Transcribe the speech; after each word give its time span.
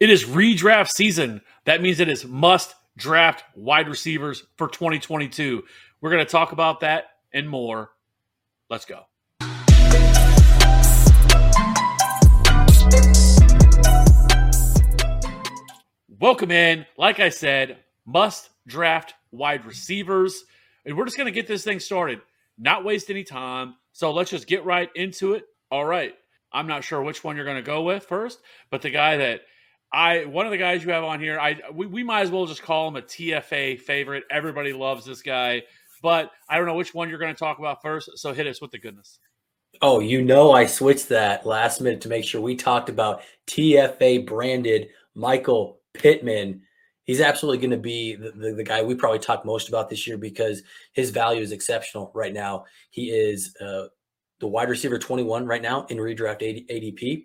It 0.00 0.10
is 0.10 0.24
redraft 0.24 0.88
season. 0.88 1.40
That 1.66 1.80
means 1.80 2.00
it 2.00 2.08
is 2.08 2.24
must 2.24 2.74
draft 2.96 3.44
wide 3.54 3.88
receivers 3.88 4.42
for 4.56 4.66
2022. 4.66 5.62
We're 6.00 6.10
going 6.10 6.24
to 6.24 6.30
talk 6.30 6.50
about 6.50 6.80
that 6.80 7.04
and 7.32 7.48
more. 7.48 7.92
Let's 8.68 8.86
go. 8.86 9.04
Welcome 16.18 16.50
in. 16.50 16.86
Like 16.98 17.20
I 17.20 17.28
said, 17.28 17.78
must 18.04 18.50
draft 18.66 19.14
wide 19.30 19.64
receivers. 19.64 20.42
And 20.84 20.96
we're 20.96 21.04
just 21.04 21.16
going 21.16 21.32
to 21.32 21.32
get 21.32 21.46
this 21.46 21.62
thing 21.62 21.78
started, 21.78 22.20
not 22.58 22.84
waste 22.84 23.10
any 23.10 23.22
time. 23.22 23.76
So 23.92 24.12
let's 24.12 24.32
just 24.32 24.48
get 24.48 24.64
right 24.64 24.90
into 24.96 25.34
it. 25.34 25.44
All 25.70 25.84
right. 25.84 26.14
I'm 26.52 26.66
not 26.66 26.82
sure 26.82 27.00
which 27.00 27.22
one 27.22 27.36
you're 27.36 27.44
going 27.44 27.58
to 27.58 27.62
go 27.62 27.82
with 27.82 28.06
first, 28.06 28.40
but 28.70 28.82
the 28.82 28.90
guy 28.90 29.18
that 29.18 29.42
I 29.94 30.24
one 30.24 30.44
of 30.44 30.52
the 30.52 30.58
guys 30.58 30.84
you 30.84 30.90
have 30.90 31.04
on 31.04 31.20
here, 31.20 31.38
I 31.38 31.60
we, 31.72 31.86
we 31.86 32.02
might 32.02 32.22
as 32.22 32.30
well 32.30 32.46
just 32.46 32.62
call 32.62 32.88
him 32.88 32.96
a 32.96 33.02
TFA 33.02 33.80
favorite. 33.80 34.24
Everybody 34.30 34.72
loves 34.72 35.06
this 35.06 35.22
guy, 35.22 35.62
but 36.02 36.30
I 36.48 36.56
don't 36.56 36.66
know 36.66 36.74
which 36.74 36.92
one 36.92 37.08
you're 37.08 37.18
going 37.18 37.34
to 37.34 37.38
talk 37.38 37.58
about 37.58 37.80
first. 37.80 38.18
So 38.18 38.32
hit 38.32 38.46
us 38.46 38.60
with 38.60 38.72
the 38.72 38.78
goodness. 38.78 39.20
Oh, 39.82 40.00
you 40.00 40.22
know, 40.22 40.52
I 40.52 40.66
switched 40.66 41.08
that 41.08 41.46
last 41.46 41.80
minute 41.80 42.00
to 42.02 42.08
make 42.08 42.24
sure 42.24 42.40
we 42.40 42.56
talked 42.56 42.88
about 42.88 43.22
TFA 43.46 44.26
branded 44.26 44.88
Michael 45.14 45.80
Pittman. 45.94 46.62
He's 47.04 47.20
absolutely 47.20 47.58
going 47.58 47.70
to 47.70 47.76
be 47.76 48.14
the, 48.14 48.30
the, 48.30 48.52
the, 48.54 48.64
guy 48.64 48.82
we 48.82 48.94
probably 48.94 49.18
talk 49.18 49.44
most 49.44 49.68
about 49.68 49.90
this 49.90 50.06
year 50.06 50.16
because 50.16 50.62
his 50.92 51.10
value 51.10 51.42
is 51.42 51.52
exceptional 51.52 52.10
right 52.14 52.32
now. 52.32 52.64
He 52.90 53.10
is 53.10 53.54
uh, 53.60 53.86
the 54.40 54.46
wide 54.46 54.70
receiver 54.70 54.98
21 54.98 55.44
right 55.44 55.60
now 55.60 55.86
in 55.86 55.98
redraft 55.98 56.40
ADP, 56.70 57.24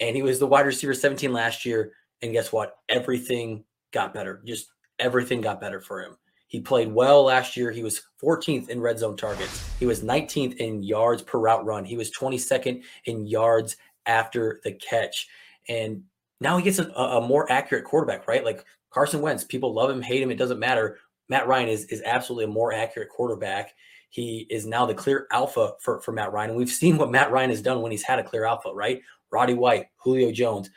and 0.00 0.16
he 0.16 0.22
was 0.22 0.38
the 0.38 0.46
wide 0.46 0.66
receiver 0.66 0.94
17 0.94 1.32
last 1.32 1.66
year. 1.66 1.92
And 2.22 2.32
guess 2.32 2.52
what? 2.52 2.78
Everything 2.88 3.64
got 3.92 4.14
better. 4.14 4.42
Just 4.44 4.70
everything 4.98 5.40
got 5.40 5.60
better 5.60 5.80
for 5.80 6.02
him. 6.02 6.16
He 6.48 6.60
played 6.60 6.92
well 6.92 7.24
last 7.24 7.56
year. 7.56 7.70
He 7.70 7.82
was 7.82 8.02
14th 8.22 8.70
in 8.70 8.80
red 8.80 8.98
zone 8.98 9.16
targets. 9.16 9.70
He 9.78 9.86
was 9.86 10.02
19th 10.02 10.56
in 10.56 10.82
yards 10.82 11.22
per 11.22 11.38
route 11.38 11.64
run. 11.64 11.84
He 11.84 11.96
was 11.96 12.10
22nd 12.10 12.82
in 13.04 13.26
yards 13.26 13.76
after 14.06 14.60
the 14.64 14.72
catch. 14.72 15.28
And 15.68 16.02
now 16.40 16.56
he 16.56 16.64
gets 16.64 16.78
a, 16.78 16.88
a 16.90 17.20
more 17.20 17.50
accurate 17.52 17.84
quarterback, 17.84 18.26
right? 18.26 18.44
Like 18.44 18.64
Carson 18.90 19.20
Wentz, 19.20 19.44
people 19.44 19.74
love 19.74 19.90
him, 19.90 20.00
hate 20.00 20.22
him, 20.22 20.30
it 20.30 20.38
doesn't 20.38 20.58
matter. 20.58 20.98
Matt 21.28 21.46
Ryan 21.46 21.68
is 21.68 21.84
is 21.86 22.02
absolutely 22.06 22.44
a 22.44 22.54
more 22.54 22.72
accurate 22.72 23.10
quarterback. 23.10 23.74
He 24.08 24.46
is 24.48 24.64
now 24.64 24.86
the 24.86 24.94
clear 24.94 25.26
alpha 25.30 25.74
for, 25.80 26.00
for 26.00 26.12
Matt 26.12 26.32
Ryan. 26.32 26.50
And 26.50 26.58
we've 26.58 26.70
seen 26.70 26.96
what 26.96 27.10
Matt 27.10 27.30
Ryan 27.30 27.50
has 27.50 27.60
done 27.60 27.82
when 27.82 27.92
he's 27.92 28.02
had 28.02 28.18
a 28.18 28.24
clear 28.24 28.46
alpha, 28.46 28.72
right? 28.72 29.02
Roddy 29.30 29.52
White, 29.52 29.88
Julio 29.98 30.32
Jones. 30.32 30.70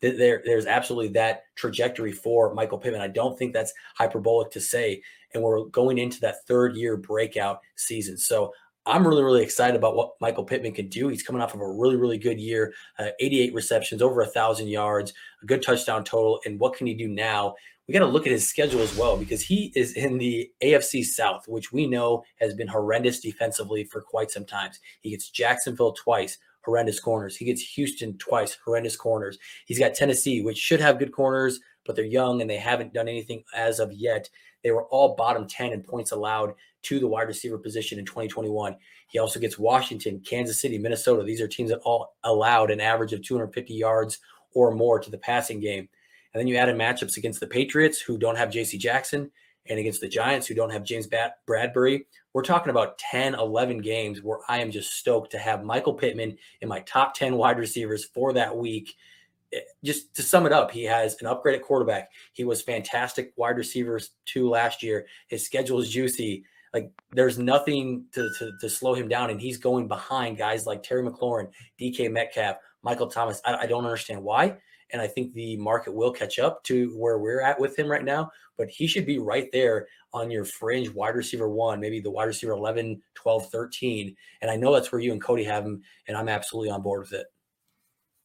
There, 0.00 0.42
there's 0.44 0.66
absolutely 0.66 1.12
that 1.14 1.42
trajectory 1.54 2.12
for 2.12 2.54
Michael 2.54 2.78
Pittman. 2.78 3.00
I 3.00 3.08
don't 3.08 3.38
think 3.38 3.52
that's 3.52 3.72
hyperbolic 3.96 4.50
to 4.52 4.60
say. 4.60 5.02
And 5.34 5.42
we're 5.42 5.64
going 5.64 5.98
into 5.98 6.20
that 6.20 6.46
third 6.46 6.76
year 6.76 6.96
breakout 6.96 7.60
season. 7.76 8.18
So 8.18 8.52
I'm 8.86 9.06
really, 9.06 9.24
really 9.24 9.42
excited 9.42 9.76
about 9.76 9.96
what 9.96 10.12
Michael 10.20 10.44
Pittman 10.44 10.72
can 10.72 10.88
do. 10.88 11.08
He's 11.08 11.22
coming 11.22 11.42
off 11.42 11.54
of 11.54 11.60
a 11.60 11.68
really, 11.68 11.96
really 11.96 12.18
good 12.18 12.40
year, 12.40 12.72
uh, 12.98 13.08
88 13.18 13.52
receptions, 13.52 14.00
over 14.00 14.20
a 14.20 14.26
thousand 14.26 14.68
yards, 14.68 15.12
a 15.42 15.46
good 15.46 15.62
touchdown 15.62 16.04
total. 16.04 16.40
And 16.46 16.60
what 16.60 16.76
can 16.76 16.86
he 16.86 16.94
do 16.94 17.08
now? 17.08 17.56
We 17.88 17.92
got 17.92 18.00
to 18.00 18.06
look 18.06 18.26
at 18.26 18.32
his 18.32 18.48
schedule 18.48 18.80
as 18.80 18.96
well 18.96 19.16
because 19.16 19.42
he 19.42 19.72
is 19.74 19.92
in 19.94 20.18
the 20.18 20.50
AFC 20.62 21.04
South, 21.04 21.46
which 21.46 21.72
we 21.72 21.86
know 21.86 22.24
has 22.40 22.54
been 22.54 22.68
horrendous 22.68 23.20
defensively 23.20 23.84
for 23.84 24.00
quite 24.00 24.30
some 24.30 24.44
times. 24.44 24.80
He 25.02 25.10
gets 25.10 25.30
Jacksonville 25.30 25.92
twice, 25.92 26.38
horrendous 26.66 27.00
corners. 27.00 27.36
He 27.36 27.44
gets 27.44 27.62
Houston 27.62 28.18
twice, 28.18 28.58
horrendous 28.64 28.96
corners. 28.96 29.38
He's 29.64 29.78
got 29.78 29.94
Tennessee, 29.94 30.42
which 30.42 30.58
should 30.58 30.80
have 30.80 30.98
good 30.98 31.12
corners, 31.12 31.60
but 31.86 31.96
they're 31.96 32.04
young 32.04 32.42
and 32.42 32.50
they 32.50 32.58
haven't 32.58 32.92
done 32.92 33.08
anything 33.08 33.44
as 33.54 33.78
of 33.78 33.92
yet. 33.92 34.28
They 34.62 34.72
were 34.72 34.86
all 34.86 35.14
bottom 35.14 35.46
10 35.46 35.72
in 35.72 35.82
points 35.82 36.10
allowed 36.10 36.54
to 36.82 36.98
the 36.98 37.06
wide 37.06 37.28
receiver 37.28 37.56
position 37.56 37.98
in 37.98 38.04
2021. 38.04 38.76
He 39.06 39.20
also 39.20 39.38
gets 39.38 39.58
Washington, 39.58 40.20
Kansas 40.28 40.60
City, 40.60 40.76
Minnesota. 40.76 41.22
These 41.22 41.40
are 41.40 41.48
teams 41.48 41.70
that 41.70 41.78
all 41.84 42.16
allowed 42.24 42.70
an 42.70 42.80
average 42.80 43.12
of 43.12 43.22
250 43.22 43.72
yards 43.72 44.18
or 44.54 44.74
more 44.74 44.98
to 44.98 45.10
the 45.10 45.18
passing 45.18 45.60
game. 45.60 45.88
And 46.34 46.40
then 46.40 46.48
you 46.48 46.56
add 46.56 46.68
in 46.68 46.76
matchups 46.76 47.16
against 47.16 47.40
the 47.40 47.46
Patriots, 47.46 48.00
who 48.00 48.18
don't 48.18 48.36
have 48.36 48.50
J.C. 48.50 48.76
Jackson, 48.76 49.30
and 49.68 49.78
against 49.78 50.00
the 50.00 50.08
Giants, 50.08 50.46
who 50.46 50.54
don't 50.54 50.70
have 50.70 50.84
James 50.84 51.08
Bradbury, 51.46 52.06
We're 52.32 52.42
talking 52.42 52.70
about 52.70 52.98
10, 52.98 53.34
11 53.34 53.78
games 53.78 54.22
where 54.22 54.38
I 54.48 54.58
am 54.58 54.70
just 54.70 54.92
stoked 54.92 55.30
to 55.32 55.38
have 55.38 55.64
Michael 55.64 55.94
Pittman 55.94 56.36
in 56.60 56.68
my 56.68 56.80
top 56.80 57.14
10 57.14 57.36
wide 57.36 57.58
receivers 57.58 58.04
for 58.04 58.32
that 58.34 58.56
week 58.56 58.94
eh, 59.52 59.60
just 59.84 60.14
to 60.16 60.22
sum 60.22 60.46
it 60.46 60.52
up, 60.52 60.70
he 60.70 60.84
has 60.84 61.16
an 61.20 61.26
upgraded 61.26 61.62
quarterback. 61.62 62.10
He 62.32 62.44
was 62.44 62.62
fantastic 62.62 63.32
wide 63.36 63.56
receivers 63.56 64.10
two 64.24 64.48
last 64.48 64.82
year. 64.82 65.06
His 65.28 65.44
schedule 65.44 65.80
is 65.80 65.90
juicy. 65.90 66.44
Like 66.74 66.90
there's 67.12 67.38
nothing 67.38 68.04
to, 68.12 68.30
to, 68.38 68.52
to 68.60 68.68
slow 68.68 68.94
him 68.94 69.08
down, 69.08 69.30
and 69.30 69.40
he's 69.40 69.56
going 69.56 69.88
behind 69.88 70.36
guys 70.36 70.66
like 70.66 70.82
Terry 70.82 71.02
McLaurin, 71.02 71.48
DK 71.80 72.10
Metcalf, 72.12 72.56
Michael 72.82 73.06
Thomas. 73.06 73.40
I, 73.44 73.54
I 73.54 73.66
don't 73.66 73.84
understand 73.84 74.22
why, 74.22 74.58
and 74.92 75.02
I 75.02 75.06
think 75.06 75.32
the 75.32 75.56
market 75.56 75.94
will 75.94 76.12
catch 76.12 76.38
up 76.38 76.62
to 76.64 76.90
where 76.96 77.18
we're 77.18 77.40
at 77.40 77.58
with 77.58 77.78
him 77.78 77.88
right 77.88 78.04
now. 78.04 78.30
But 78.56 78.68
he 78.68 78.86
should 78.86 79.06
be 79.06 79.18
right 79.18 79.50
there 79.52 79.86
on 80.12 80.30
your 80.30 80.44
fringe 80.44 80.88
wide 80.90 81.14
receiver 81.14 81.48
one, 81.48 81.80
maybe 81.80 82.00
the 82.00 82.10
wide 82.10 82.24
receiver 82.24 82.52
11, 82.52 83.02
12, 83.14 83.50
13. 83.50 84.16
And 84.40 84.50
I 84.50 84.56
know 84.56 84.72
that's 84.72 84.90
where 84.92 85.00
you 85.00 85.12
and 85.12 85.22
Cody 85.22 85.44
have 85.44 85.64
him, 85.64 85.82
and 86.08 86.16
I'm 86.16 86.28
absolutely 86.28 86.70
on 86.70 86.82
board 86.82 87.02
with 87.02 87.12
it. 87.12 87.26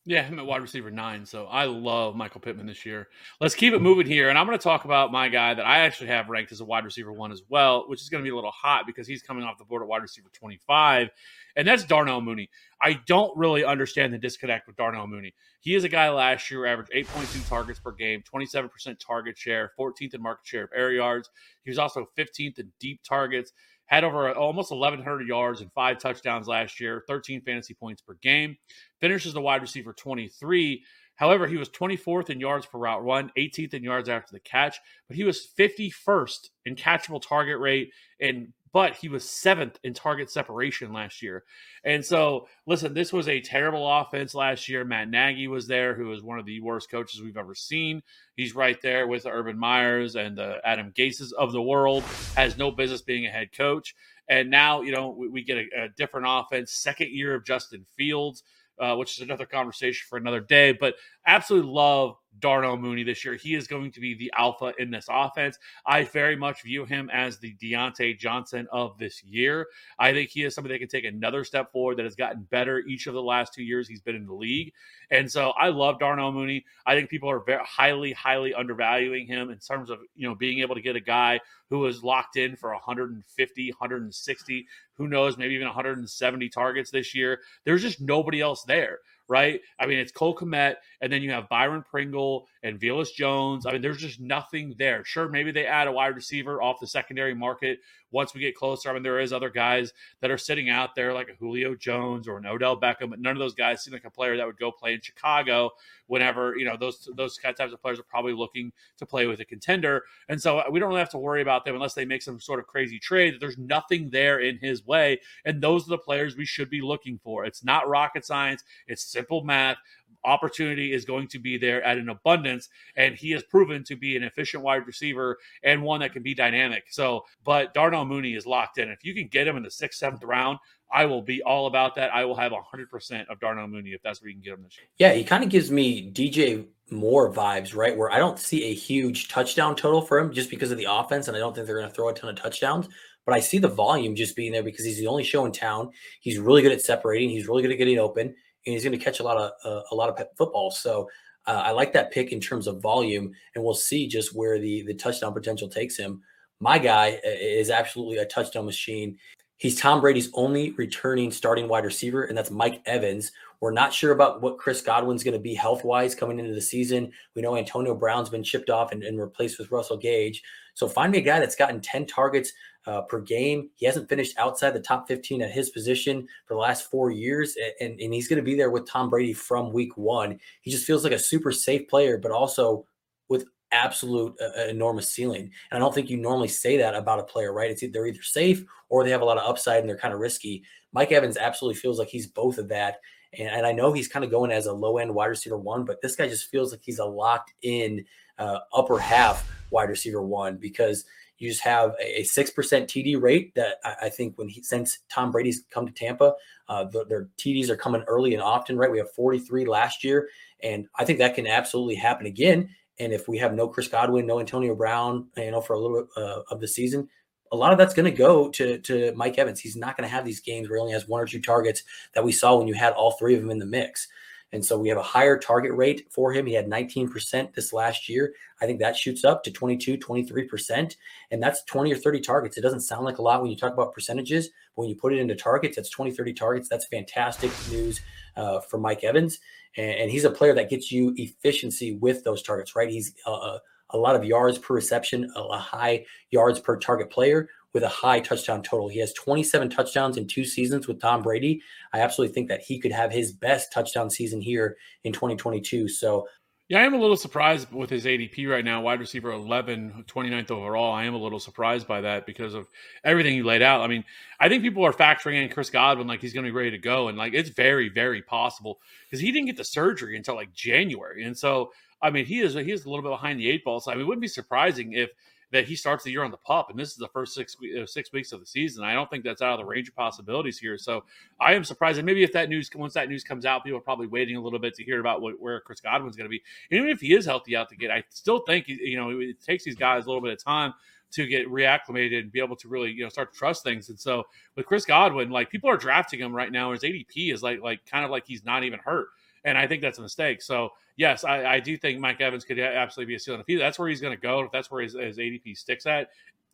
Yeah, 0.03 0.23
him 0.23 0.39
at 0.39 0.45
wide 0.47 0.63
receiver 0.63 0.89
nine. 0.89 1.27
So 1.27 1.45
I 1.45 1.65
love 1.65 2.15
Michael 2.15 2.41
Pittman 2.41 2.65
this 2.65 2.87
year. 2.87 3.07
Let's 3.39 3.53
keep 3.53 3.73
it 3.73 3.83
moving 3.83 4.07
here. 4.07 4.29
And 4.29 4.37
I'm 4.37 4.47
going 4.47 4.57
to 4.57 4.63
talk 4.63 4.83
about 4.83 5.11
my 5.11 5.29
guy 5.29 5.53
that 5.53 5.65
I 5.65 5.79
actually 5.79 6.07
have 6.07 6.27
ranked 6.27 6.51
as 6.51 6.59
a 6.59 6.65
wide 6.65 6.85
receiver 6.85 7.13
one 7.13 7.31
as 7.31 7.43
well, 7.49 7.87
which 7.87 8.01
is 8.01 8.09
going 8.09 8.23
to 8.23 8.27
be 8.27 8.31
a 8.31 8.35
little 8.35 8.51
hot 8.51 8.87
because 8.87 9.07
he's 9.07 9.21
coming 9.21 9.43
off 9.43 9.59
the 9.59 9.63
board 9.63 9.83
at 9.83 9.87
wide 9.87 10.01
receiver 10.01 10.29
25. 10.33 11.09
And 11.55 11.67
that's 11.67 11.83
Darnell 11.83 12.19
Mooney. 12.19 12.49
I 12.81 12.93
don't 13.05 13.37
really 13.37 13.63
understand 13.63 14.11
the 14.11 14.17
disconnect 14.17 14.65
with 14.65 14.75
Darnell 14.75 15.05
Mooney. 15.05 15.35
He 15.59 15.75
is 15.75 15.83
a 15.83 15.89
guy 15.89 16.09
last 16.09 16.49
year 16.49 16.65
averaged 16.65 16.91
8.2 16.91 17.47
targets 17.47 17.79
per 17.79 17.91
game, 17.91 18.23
27% 18.23 18.97
target 18.99 19.37
share, 19.37 19.71
14th 19.77 20.15
in 20.15 20.21
market 20.21 20.47
share 20.47 20.63
of 20.63 20.71
air 20.75 20.91
yards. 20.91 21.29
He 21.63 21.69
was 21.69 21.77
also 21.77 22.09
15th 22.17 22.57
in 22.57 22.71
deep 22.79 23.03
targets 23.03 23.53
had 23.91 24.05
over 24.05 24.33
almost 24.33 24.71
1,100 24.71 25.27
yards 25.27 25.59
and 25.59 25.71
five 25.73 25.99
touchdowns 25.99 26.47
last 26.47 26.79
year, 26.79 27.03
13 27.09 27.41
fantasy 27.41 27.73
points 27.73 28.01
per 28.01 28.13
game. 28.21 28.55
Finishes 29.01 29.33
the 29.33 29.41
wide 29.41 29.61
receiver 29.61 29.91
23. 29.91 30.81
However, 31.15 31.45
he 31.45 31.57
was 31.57 31.67
24th 31.69 32.29
in 32.29 32.39
yards 32.39 32.65
per 32.65 32.79
route 32.79 33.03
run, 33.03 33.31
18th 33.37 33.73
in 33.73 33.83
yards 33.83 34.07
after 34.07 34.31
the 34.31 34.39
catch, 34.39 34.79
but 35.07 35.17
he 35.17 35.25
was 35.25 35.49
51st 35.59 36.49
in 36.65 36.75
catchable 36.75 37.21
target 37.21 37.59
rate 37.59 37.91
and 38.21 38.53
but 38.73 38.95
he 38.95 39.09
was 39.09 39.29
seventh 39.29 39.79
in 39.83 39.93
target 39.93 40.29
separation 40.29 40.93
last 40.93 41.21
year. 41.21 41.43
And 41.83 42.05
so, 42.05 42.47
listen, 42.65 42.93
this 42.93 43.11
was 43.11 43.27
a 43.27 43.41
terrible 43.41 43.89
offense 43.89 44.33
last 44.33 44.69
year. 44.69 44.85
Matt 44.85 45.09
Nagy 45.09 45.47
was 45.47 45.67
there, 45.67 45.93
who 45.93 46.11
is 46.13 46.23
one 46.23 46.39
of 46.39 46.45
the 46.45 46.61
worst 46.61 46.89
coaches 46.89 47.21
we've 47.21 47.37
ever 47.37 47.55
seen. 47.55 48.01
He's 48.35 48.55
right 48.55 48.81
there 48.81 49.07
with 49.07 49.25
Urban 49.25 49.57
Meyers 49.57 50.15
and 50.15 50.37
the 50.37 50.57
Adam 50.63 50.91
Gases 50.95 51.33
of 51.33 51.51
the 51.51 51.61
world, 51.61 52.03
has 52.35 52.57
no 52.57 52.71
business 52.71 53.01
being 53.01 53.25
a 53.25 53.29
head 53.29 53.51
coach. 53.51 53.93
And 54.29 54.49
now, 54.49 54.81
you 54.81 54.93
know, 54.93 55.09
we, 55.09 55.27
we 55.27 55.43
get 55.43 55.57
a, 55.57 55.83
a, 55.83 55.89
different 55.89 56.27
offense, 56.29 56.71
second 56.71 57.09
year 57.11 57.35
of 57.35 57.45
Justin 57.45 57.85
Fields. 57.97 58.43
Uh, 58.79 58.95
which 58.95 59.15
is 59.15 59.21
another 59.23 59.45
conversation 59.45 60.03
for 60.09 60.17
another 60.17 60.39
day, 60.39 60.71
but 60.71 60.95
absolutely 61.27 61.69
love 61.69 62.15
Darnell 62.39 62.77
Mooney 62.77 63.03
this 63.03 63.23
year. 63.25 63.35
He 63.35 63.55
is 63.55 63.67
going 63.67 63.91
to 63.91 63.99
be 63.99 64.13
the 64.13 64.31
alpha 64.37 64.73
in 64.77 64.89
this 64.91 65.07
offense. 65.09 65.57
I 65.85 66.03
very 66.03 66.35
much 66.35 66.63
view 66.63 66.85
him 66.85 67.09
as 67.11 67.37
the 67.37 67.55
Diontae 67.61 68.17
Johnson 68.17 68.67
of 68.71 68.97
this 68.97 69.23
year. 69.23 69.67
I 69.99 70.13
think 70.13 70.29
he 70.29 70.43
is 70.43 70.55
somebody 70.55 70.75
that 70.75 70.79
can 70.79 70.87
take 70.87 71.05
another 71.05 71.43
step 71.43 71.71
forward 71.71 71.97
that 71.97 72.05
has 72.05 72.15
gotten 72.15 72.43
better 72.43 72.79
each 72.79 73.07
of 73.07 73.13
the 73.13 73.21
last 73.21 73.53
two 73.53 73.63
years 73.63 73.87
he's 73.87 74.01
been 74.01 74.15
in 74.15 74.25
the 74.25 74.33
league. 74.33 74.73
And 75.09 75.31
so 75.31 75.51
I 75.51 75.69
love 75.69 75.99
Darnell 75.99 76.31
Mooney. 76.31 76.65
I 76.85 76.95
think 76.95 77.09
people 77.09 77.29
are 77.29 77.39
very 77.39 77.63
highly, 77.63 78.13
highly 78.13 78.53
undervaluing 78.53 79.27
him 79.27 79.49
in 79.49 79.59
terms 79.59 79.89
of 79.89 79.99
you 80.15 80.27
know 80.27 80.35
being 80.35 80.59
able 80.59 80.75
to 80.75 80.81
get 80.81 80.95
a 80.95 81.01
guy 81.01 81.39
who 81.69 81.85
is 81.85 82.03
locked 82.03 82.37
in 82.37 82.55
for 82.55 82.71
150, 82.71 83.71
160, 83.71 84.67
who 84.95 85.07
knows, 85.07 85.37
maybe 85.37 85.55
even 85.55 85.67
170 85.67 86.49
targets 86.49 86.91
this 86.91 87.15
year. 87.15 87.39
There's 87.63 87.81
just 87.81 88.01
nobody 88.01 88.41
else 88.41 88.63
there 88.63 88.99
right? 89.31 89.61
I 89.79 89.85
mean, 89.85 89.97
it's 89.97 90.11
Cole 90.11 90.35
Kmet, 90.35 90.75
and 90.99 91.11
then 91.11 91.23
you 91.23 91.31
have 91.31 91.47
Byron 91.47 91.85
Pringle 91.89 92.47
and 92.63 92.77
Velus 92.77 93.13
Jones. 93.15 93.65
I 93.65 93.71
mean, 93.71 93.81
there's 93.81 93.97
just 93.97 94.19
nothing 94.19 94.75
there. 94.77 95.05
Sure, 95.05 95.29
maybe 95.29 95.51
they 95.51 95.65
add 95.65 95.87
a 95.87 95.91
wide 95.91 96.15
receiver 96.15 96.61
off 96.61 96.81
the 96.81 96.87
secondary 96.87 97.33
market 97.33 97.79
once 98.11 98.33
we 98.33 98.41
get 98.41 98.55
closer. 98.55 98.89
I 98.89 98.93
mean, 98.93 99.03
there 99.03 99.19
is 99.19 99.33
other 99.33 99.49
guys 99.49 99.93
that 100.19 100.31
are 100.31 100.37
sitting 100.37 100.69
out 100.69 100.95
there 100.95 101.13
like 101.13 101.29
a 101.29 101.35
Julio 101.35 101.75
Jones 101.75 102.27
or 102.27 102.37
an 102.37 102.45
Odell 102.45 102.79
Beckham, 102.79 103.09
but 103.09 103.19
none 103.19 103.33
of 103.33 103.39
those 103.39 103.55
guys 103.55 103.83
seem 103.83 103.93
like 103.93 104.05
a 104.05 104.09
player 104.09 104.37
that 104.37 104.45
would 104.45 104.57
go 104.57 104.71
play 104.71 104.93
in 104.93 105.01
Chicago 105.01 105.71
whenever, 106.07 106.57
you 106.57 106.65
know, 106.65 106.75
those 106.77 107.07
those 107.15 107.37
types 107.37 107.73
of 107.73 107.81
players 107.81 107.99
are 107.99 108.03
probably 108.03 108.33
looking 108.33 108.71
to 108.97 109.05
play 109.05 109.27
with 109.27 109.39
a 109.39 109.45
contender. 109.45 110.03
And 110.29 110.41
so 110.41 110.59
uh, 110.59 110.65
we 110.69 110.79
don't 110.79 110.89
really 110.89 110.99
have 110.99 111.09
to 111.11 111.17
worry 111.17 111.41
about 111.41 111.63
them 111.63 111.75
unless 111.75 111.93
they 111.93 112.05
make 112.05 112.21
some 112.21 112.39
sort 112.39 112.59
of 112.59 112.67
crazy 112.67 112.99
trade. 112.99 113.35
There's 113.39 113.57
nothing 113.57 114.09
there 114.09 114.39
in 114.39 114.57
his 114.57 114.85
way. 114.85 115.21
And 115.45 115.61
those 115.61 115.87
are 115.87 115.91
the 115.91 115.97
players 115.97 116.35
we 116.35 116.45
should 116.45 116.69
be 116.69 116.81
looking 116.81 117.19
for. 117.23 117.45
It's 117.45 117.63
not 117.63 117.87
rocket 117.87 118.25
science, 118.25 118.63
it's 118.87 119.03
simple 119.03 119.43
math 119.43 119.77
opportunity 120.23 120.93
is 120.93 121.05
going 121.05 121.27
to 121.29 121.39
be 121.39 121.57
there 121.57 121.83
at 121.83 121.97
an 121.97 122.09
abundance. 122.09 122.69
And 122.95 123.15
he 123.15 123.31
has 123.31 123.43
proven 123.43 123.83
to 123.85 123.95
be 123.95 124.15
an 124.15 124.23
efficient 124.23 124.63
wide 124.63 124.87
receiver 124.87 125.37
and 125.63 125.81
one 125.81 126.01
that 126.01 126.13
can 126.13 126.23
be 126.23 126.33
dynamic. 126.33 126.85
So, 126.89 127.25
but 127.43 127.73
Darnell 127.73 128.05
Mooney 128.05 128.33
is 128.33 128.45
locked 128.45 128.77
in. 128.77 128.89
If 128.89 129.03
you 129.03 129.13
can 129.13 129.27
get 129.27 129.47
him 129.47 129.57
in 129.57 129.63
the 129.63 129.71
sixth, 129.71 129.99
seventh 129.99 130.23
round, 130.23 130.59
I 130.93 131.05
will 131.05 131.21
be 131.21 131.41
all 131.41 131.67
about 131.67 131.95
that. 131.95 132.13
I 132.13 132.25
will 132.25 132.35
have 132.35 132.51
100% 132.51 133.29
of 133.29 133.39
Darnell 133.39 133.67
Mooney 133.67 133.91
if 133.91 134.01
that's 134.01 134.21
where 134.21 134.29
you 134.29 134.35
can 134.35 134.43
get 134.43 134.53
him 134.53 134.63
this 134.63 134.77
year. 134.77 134.87
Yeah, 134.97 135.13
he 135.15 135.23
kind 135.23 135.43
of 135.43 135.49
gives 135.49 135.71
me 135.71 136.11
DJ 136.11 136.67
Moore 136.89 137.31
vibes, 137.31 137.73
right? 137.75 137.97
Where 137.97 138.11
I 138.11 138.17
don't 138.17 138.37
see 138.37 138.65
a 138.65 138.73
huge 138.73 139.29
touchdown 139.29 139.75
total 139.75 140.01
for 140.01 140.19
him 140.19 140.33
just 140.33 140.49
because 140.49 140.71
of 140.71 140.77
the 140.77 140.87
offense, 140.89 141.27
and 141.27 141.37
I 141.37 141.39
don't 141.39 141.55
think 141.55 141.65
they're 141.65 141.77
going 141.77 141.87
to 141.87 141.95
throw 141.95 142.09
a 142.09 142.13
ton 142.13 142.29
of 142.29 142.35
touchdowns. 142.35 142.89
But 143.25 143.35
I 143.35 143.39
see 143.39 143.59
the 143.59 143.67
volume 143.67 144.15
just 144.15 144.35
being 144.35 144.51
there 144.51 144.63
because 144.63 144.83
he's 144.83 144.97
the 144.97 145.07
only 145.07 145.23
show 145.23 145.45
in 145.45 145.51
town. 145.51 145.91
He's 146.19 146.39
really 146.39 146.61
good 146.61 146.71
at 146.71 146.81
separating. 146.81 147.29
He's 147.29 147.47
really 147.47 147.61
good 147.61 147.71
at 147.71 147.77
getting 147.77 147.99
open, 147.99 148.35
and 148.65 148.73
he's 148.73 148.83
going 148.83 148.97
to 148.97 149.03
catch 149.03 149.19
a 149.19 149.23
lot 149.23 149.37
of 149.37 149.51
uh, 149.65 149.81
a 149.91 149.95
lot 149.95 150.09
of 150.09 150.27
footballs. 150.37 150.79
So 150.79 151.09
uh, 151.47 151.61
I 151.65 151.71
like 151.71 151.93
that 151.93 152.11
pick 152.11 152.31
in 152.31 152.39
terms 152.39 152.67
of 152.67 152.81
volume, 152.81 153.31
and 153.55 153.63
we'll 153.63 153.73
see 153.73 154.07
just 154.07 154.35
where 154.35 154.59
the 154.59 154.83
the 154.83 154.93
touchdown 154.93 155.33
potential 155.33 155.67
takes 155.67 155.97
him. 155.97 156.21
My 156.59 156.77
guy 156.77 157.19
is 157.23 157.71
absolutely 157.71 158.17
a 158.17 158.25
touchdown 158.25 158.65
machine. 158.65 159.17
He's 159.57 159.79
Tom 159.79 160.01
Brady's 160.01 160.29
only 160.33 160.71
returning 160.71 161.31
starting 161.31 161.67
wide 161.67 161.85
receiver, 161.85 162.23
and 162.23 162.37
that's 162.37 162.51
Mike 162.51 162.81
Evans. 162.85 163.31
We're 163.59 163.71
not 163.71 163.93
sure 163.93 164.11
about 164.11 164.41
what 164.41 164.57
Chris 164.57 164.81
Godwin's 164.81 165.23
going 165.23 165.35
to 165.35 165.39
be 165.39 165.53
health 165.53 165.83
wise 165.83 166.15
coming 166.15 166.39
into 166.39 166.53
the 166.53 166.61
season. 166.61 167.11
We 167.35 167.43
know 167.43 167.55
Antonio 167.55 167.93
Brown's 167.93 168.29
been 168.29 168.43
chipped 168.43 168.71
off 168.71 168.91
and, 168.91 169.03
and 169.03 169.19
replaced 169.19 169.59
with 169.59 169.71
Russell 169.71 169.97
Gage. 169.97 170.41
So 170.73 170.87
find 170.87 171.11
me 171.11 171.19
a 171.19 171.21
guy 171.21 171.39
that's 171.39 171.55
gotten 171.55 171.81
10 171.81 172.05
targets 172.07 172.51
uh, 172.87 173.01
per 173.01 173.21
game. 173.21 173.69
He 173.75 173.85
hasn't 173.85 174.09
finished 174.09 174.37
outside 174.37 174.71
the 174.71 174.79
top 174.79 175.07
15 175.07 175.41
at 175.41 175.51
his 175.51 175.69
position 175.69 176.27
for 176.45 176.55
the 176.55 176.59
last 176.59 176.89
four 176.89 177.11
years, 177.11 177.55
and, 177.79 177.99
and 177.99 178.13
he's 178.13 178.27
going 178.27 178.37
to 178.37 178.43
be 178.43 178.55
there 178.55 178.71
with 178.71 178.87
Tom 178.87 179.09
Brady 179.09 179.33
from 179.33 179.71
week 179.71 179.95
one. 179.97 180.39
He 180.61 180.71
just 180.71 180.85
feels 180.85 181.03
like 181.03 181.13
a 181.13 181.19
super 181.19 181.51
safe 181.51 181.87
player, 181.87 182.17
but 182.17 182.31
also 182.31 182.85
with 183.29 183.45
absolute 183.71 184.35
uh, 184.41 184.67
enormous 184.67 185.09
ceiling. 185.09 185.51
And 185.69 185.77
I 185.77 185.79
don't 185.79 185.93
think 185.93 186.09
you 186.09 186.17
normally 186.17 186.47
say 186.47 186.77
that 186.77 186.95
about 186.95 187.19
a 187.19 187.23
player, 187.23 187.53
right? 187.53 187.71
It's 187.71 187.83
they're 187.91 188.07
either 188.07 188.21
safe 188.21 188.63
or 188.89 189.03
they 189.03 189.11
have 189.11 189.21
a 189.21 189.25
lot 189.25 189.37
of 189.37 189.49
upside 189.49 189.79
and 189.79 189.89
they're 189.89 189.97
kind 189.97 190.13
of 190.13 190.19
risky. 190.19 190.63
Mike 190.91 191.11
Evans 191.11 191.37
absolutely 191.37 191.79
feels 191.79 191.97
like 191.97 192.09
he's 192.09 192.27
both 192.27 192.57
of 192.57 192.67
that. 192.69 192.97
And, 193.37 193.47
and 193.47 193.65
I 193.65 193.71
know 193.71 193.93
he's 193.93 194.07
kind 194.07 194.25
of 194.25 194.31
going 194.31 194.51
as 194.51 194.65
a 194.65 194.73
low 194.73 194.97
end 194.97 195.13
wide 195.13 195.27
receiver 195.27 195.57
one, 195.57 195.85
but 195.85 196.01
this 196.01 196.15
guy 196.15 196.27
just 196.27 196.49
feels 196.49 196.71
like 196.71 196.81
he's 196.83 196.99
a 196.99 197.05
locked 197.05 197.53
in 197.61 198.03
uh, 198.41 198.59
upper 198.73 198.97
half 198.97 199.47
wide 199.69 199.89
receiver 199.89 200.21
one 200.21 200.57
because 200.57 201.05
you 201.37 201.49
just 201.49 201.61
have 201.63 201.95
a 201.99 202.23
six 202.23 202.51
percent 202.51 202.89
TD 202.89 203.19
rate 203.19 203.53
that 203.55 203.77
I, 203.83 204.09
think 204.09 204.37
when 204.37 204.47
he 204.47 204.61
since 204.61 204.99
Tom 205.09 205.31
Brady's 205.31 205.63
come 205.71 205.87
to 205.87 205.91
Tampa, 205.91 206.33
uh, 206.69 206.83
the, 206.85 207.05
their 207.05 207.29
TDs 207.37 207.69
are 207.69 207.75
coming 207.75 208.03
early 208.07 208.33
and 208.33 208.43
often. 208.43 208.77
Right, 208.77 208.91
we 208.91 208.99
have 208.99 209.11
43 209.13 209.65
last 209.65 210.03
year, 210.03 210.29
and 210.61 210.87
I 210.95 211.05
think 211.05 211.19
that 211.19 211.33
can 211.33 211.47
absolutely 211.47 211.95
happen 211.95 212.27
again. 212.27 212.69
And 212.99 213.11
if 213.11 213.27
we 213.27 213.39
have 213.39 213.55
no 213.55 213.67
Chris 213.67 213.87
Godwin, 213.87 214.27
no 214.27 214.39
Antonio 214.39 214.75
Brown, 214.75 215.29
you 215.35 215.49
know, 215.49 215.61
for 215.61 215.73
a 215.73 215.79
little 215.79 216.03
bit 216.03 216.23
uh, 216.23 216.41
of 216.51 216.59
the 216.59 216.67
season, 216.67 217.07
a 217.51 217.55
lot 217.55 217.71
of 217.71 217.79
that's 217.79 217.95
going 217.95 218.11
to 218.11 218.17
go 218.17 218.49
to 218.49 218.77
to 218.79 219.11
Mike 219.15 219.39
Evans. 219.39 219.59
He's 219.59 219.75
not 219.75 219.97
going 219.97 220.07
to 220.07 220.15
have 220.15 220.25
these 220.25 220.41
games 220.41 220.69
where 220.69 220.77
he 220.77 220.81
only 220.81 220.93
has 220.93 221.07
one 221.07 221.21
or 221.21 221.25
two 221.25 221.41
targets 221.41 221.83
that 222.13 222.23
we 222.23 222.31
saw 222.31 222.55
when 222.55 222.67
you 222.67 222.75
had 222.75 222.93
all 222.93 223.13
three 223.13 223.33
of 223.33 223.41
them 223.41 223.49
in 223.49 223.57
the 223.57 223.65
mix. 223.65 224.07
And 224.53 224.65
so 224.65 224.77
we 224.77 224.89
have 224.89 224.97
a 224.97 225.03
higher 225.03 225.37
target 225.37 225.73
rate 225.73 226.07
for 226.11 226.33
him. 226.33 226.45
He 226.45 226.53
had 226.53 226.67
19% 226.67 227.53
this 227.53 227.71
last 227.71 228.09
year. 228.09 228.33
I 228.61 228.65
think 228.65 228.79
that 228.79 228.97
shoots 228.97 229.23
up 229.23 229.43
to 229.43 229.51
22, 229.51 229.97
23%. 229.97 230.95
And 231.31 231.41
that's 231.41 231.63
20 231.63 231.93
or 231.93 231.95
30 231.95 232.19
targets. 232.19 232.57
It 232.57 232.61
doesn't 232.61 232.81
sound 232.81 233.05
like 233.05 233.17
a 233.17 233.21
lot 233.21 233.41
when 233.41 233.49
you 233.49 233.57
talk 233.57 233.73
about 233.73 233.93
percentages, 233.93 234.49
but 234.75 234.81
when 234.81 234.89
you 234.89 234.95
put 234.95 235.13
it 235.13 235.19
into 235.19 235.35
targets, 235.35 235.77
that's 235.77 235.89
20, 235.89 236.11
30 236.11 236.33
targets. 236.33 236.69
That's 236.69 236.85
fantastic 236.87 237.51
news 237.71 238.01
uh, 238.35 238.59
for 238.59 238.77
Mike 238.77 239.03
Evans 239.03 239.39
and, 239.77 239.91
and, 239.91 240.11
he's 240.11 240.25
a 240.25 240.31
player 240.31 240.53
that 240.53 240.69
gets 240.69 240.91
you 240.91 241.13
efficiency 241.17 241.95
with 241.95 242.23
those 242.23 242.41
targets, 242.41 242.75
right? 242.75 242.89
He's 242.89 243.13
uh, 243.25 243.59
a 243.91 243.97
lot 243.97 244.15
of 244.15 244.23
yards 244.23 244.57
per 244.57 244.73
reception, 244.73 245.31
a 245.35 245.57
high 245.57 246.05
yards 246.29 246.59
per 246.59 246.77
target 246.77 247.09
player 247.09 247.49
with 247.73 247.83
a 247.83 247.89
high 247.89 248.19
touchdown 248.19 248.61
total. 248.61 248.87
He 248.87 248.99
has 248.99 249.13
27 249.13 249.69
touchdowns 249.69 250.17
in 250.17 250.27
two 250.27 250.45
seasons 250.45 250.87
with 250.87 250.99
Tom 250.99 251.21
Brady. 251.21 251.61
I 251.93 251.99
absolutely 251.99 252.33
think 252.33 252.49
that 252.49 252.61
he 252.61 252.79
could 252.79 252.91
have 252.91 253.11
his 253.11 253.31
best 253.31 253.71
touchdown 253.71 254.09
season 254.09 254.41
here 254.41 254.77
in 255.03 255.13
2022. 255.13 255.87
So 255.87 256.27
yeah, 256.71 256.79
I 256.79 256.83
am 256.83 256.93
a 256.93 256.97
little 256.97 257.17
surprised 257.17 257.69
with 257.73 257.89
his 257.89 258.05
ADP 258.05 258.49
right 258.49 258.63
now, 258.63 258.81
wide 258.81 259.01
receiver 259.01 259.33
11, 259.33 260.05
29th 260.07 260.51
overall. 260.51 260.93
I 260.93 261.03
am 261.03 261.13
a 261.13 261.17
little 261.17 261.37
surprised 261.37 261.85
by 261.85 261.99
that 261.99 262.25
because 262.25 262.53
of 262.53 262.69
everything 263.03 263.35
you 263.35 263.43
laid 263.43 263.61
out. 263.61 263.81
I 263.81 263.87
mean, 263.87 264.05
I 264.39 264.47
think 264.47 264.63
people 264.63 264.85
are 264.85 264.93
factoring 264.93 265.43
in 265.43 265.49
Chris 265.49 265.69
Godwin 265.69 266.07
like 266.07 266.21
he's 266.21 266.31
going 266.31 266.45
to 266.45 266.49
be 266.49 266.55
ready 266.55 266.71
to 266.71 266.77
go. 266.77 267.09
And 267.09 267.17
like 267.17 267.33
it's 267.33 267.49
very, 267.49 267.89
very 267.89 268.21
possible 268.21 268.79
because 269.05 269.19
he 269.19 269.33
didn't 269.33 269.47
get 269.47 269.57
the 269.57 269.65
surgery 269.65 270.15
until 270.15 270.35
like 270.35 270.53
January. 270.53 271.25
And 271.25 271.37
so, 271.37 271.73
I 272.01 272.09
mean, 272.09 272.25
he 272.25 272.39
is, 272.39 272.53
he 272.53 272.71
is 272.71 272.85
a 272.85 272.89
little 272.89 273.03
bit 273.03 273.09
behind 273.09 273.37
the 273.37 273.49
eight 273.49 273.65
ball. 273.65 273.81
So, 273.81 273.91
I 273.91 273.95
mean, 273.95 274.03
it 274.03 274.07
wouldn't 274.07 274.21
be 274.21 274.29
surprising 274.29 274.93
if 274.93 275.09
that 275.51 275.65
he 275.65 275.75
starts 275.75 276.03
the 276.03 276.11
year 276.11 276.23
on 276.23 276.31
the 276.31 276.37
PUP, 276.37 276.69
and 276.69 276.79
this 276.79 276.89
is 276.91 276.95
the 276.95 277.09
first 277.09 277.33
six 277.33 277.57
uh, 277.79 277.85
six 277.85 278.11
weeks 278.11 278.31
of 278.31 278.39
the 278.39 278.45
season. 278.45 278.83
I 278.83 278.93
don't 278.93 279.09
think 279.09 279.23
that's 279.23 279.41
out 279.41 279.53
of 279.53 279.59
the 279.59 279.65
range 279.65 279.89
of 279.89 279.95
possibilities 279.95 280.57
here. 280.57 280.77
So 280.77 281.03
I 281.39 281.53
am 281.53 281.63
surprised, 281.63 281.99
and 281.99 282.05
maybe 282.05 282.23
if 282.23 282.31
that 282.33 282.49
news 282.49 282.69
once 282.73 282.93
that 282.93 283.09
news 283.09 283.23
comes 283.23 283.45
out, 283.45 283.63
people 283.63 283.77
are 283.77 283.81
probably 283.81 284.07
waiting 284.07 284.37
a 284.37 284.41
little 284.41 284.59
bit 284.59 284.73
to 284.75 284.83
hear 284.83 284.99
about 284.99 285.21
what, 285.21 285.39
where 285.39 285.59
Chris 285.59 285.81
Godwin's 285.81 286.15
going 286.15 286.25
to 286.25 286.29
be. 286.29 286.41
And 286.69 286.79
even 286.79 286.89
if 286.89 287.01
he 287.01 287.13
is 287.13 287.25
healthy 287.25 287.55
out 287.55 287.69
the 287.69 287.75
gate, 287.75 287.91
I 287.91 288.03
still 288.09 288.39
think 288.39 288.67
you 288.67 288.97
know 288.97 289.19
it 289.19 289.41
takes 289.41 289.65
these 289.65 289.75
guys 289.75 290.05
a 290.05 290.07
little 290.07 290.21
bit 290.21 290.31
of 290.31 290.43
time 290.43 290.73
to 291.11 291.27
get 291.27 291.45
reacclimated 291.49 292.19
and 292.19 292.31
be 292.31 292.39
able 292.39 292.55
to 292.55 292.69
really 292.69 292.91
you 292.91 293.03
know 293.03 293.09
start 293.09 293.33
to 293.33 293.37
trust 293.37 293.63
things. 293.63 293.89
And 293.89 293.99
so 293.99 294.23
with 294.55 294.65
Chris 294.65 294.85
Godwin, 294.85 295.29
like 295.29 295.49
people 295.49 295.69
are 295.69 295.77
drafting 295.77 296.19
him 296.19 296.33
right 296.33 296.51
now. 296.51 296.71
His 296.71 296.83
ADP 296.83 297.33
is 297.33 297.43
like 297.43 297.61
like 297.61 297.85
kind 297.85 298.05
of 298.05 298.11
like 298.11 298.25
he's 298.25 298.45
not 298.45 298.63
even 298.63 298.79
hurt 298.79 299.07
and 299.43 299.57
I 299.57 299.67
think 299.67 299.81
that's 299.81 299.99
a 299.99 300.01
mistake. 300.01 300.41
So 300.41 300.69
yes, 300.95 301.23
I, 301.23 301.45
I 301.45 301.59
do 301.59 301.77
think 301.77 301.99
Mike 301.99 302.21
Evans 302.21 302.45
could 302.45 302.59
absolutely 302.59 303.15
be 303.15 303.21
a. 303.25 303.33
And 303.33 303.41
if 303.41 303.47
he, 303.47 303.55
that's 303.55 303.79
where 303.79 303.89
he's 303.89 304.01
going 304.01 304.15
to 304.15 304.21
go, 304.21 304.41
if 304.41 304.51
that's 304.51 304.69
where 304.69 304.81
his, 304.81 304.93
his, 304.93 305.17
ADP 305.17 305.57
sticks 305.57 305.85
at, 305.85 306.09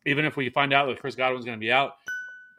even 0.05 0.25
if 0.25 0.37
we 0.37 0.49
find 0.49 0.73
out 0.73 0.87
that 0.87 0.99
Chris 0.99 1.15
Godwin's 1.15 1.45
going 1.45 1.57
to 1.57 1.63
be 1.63 1.71
out, 1.71 1.93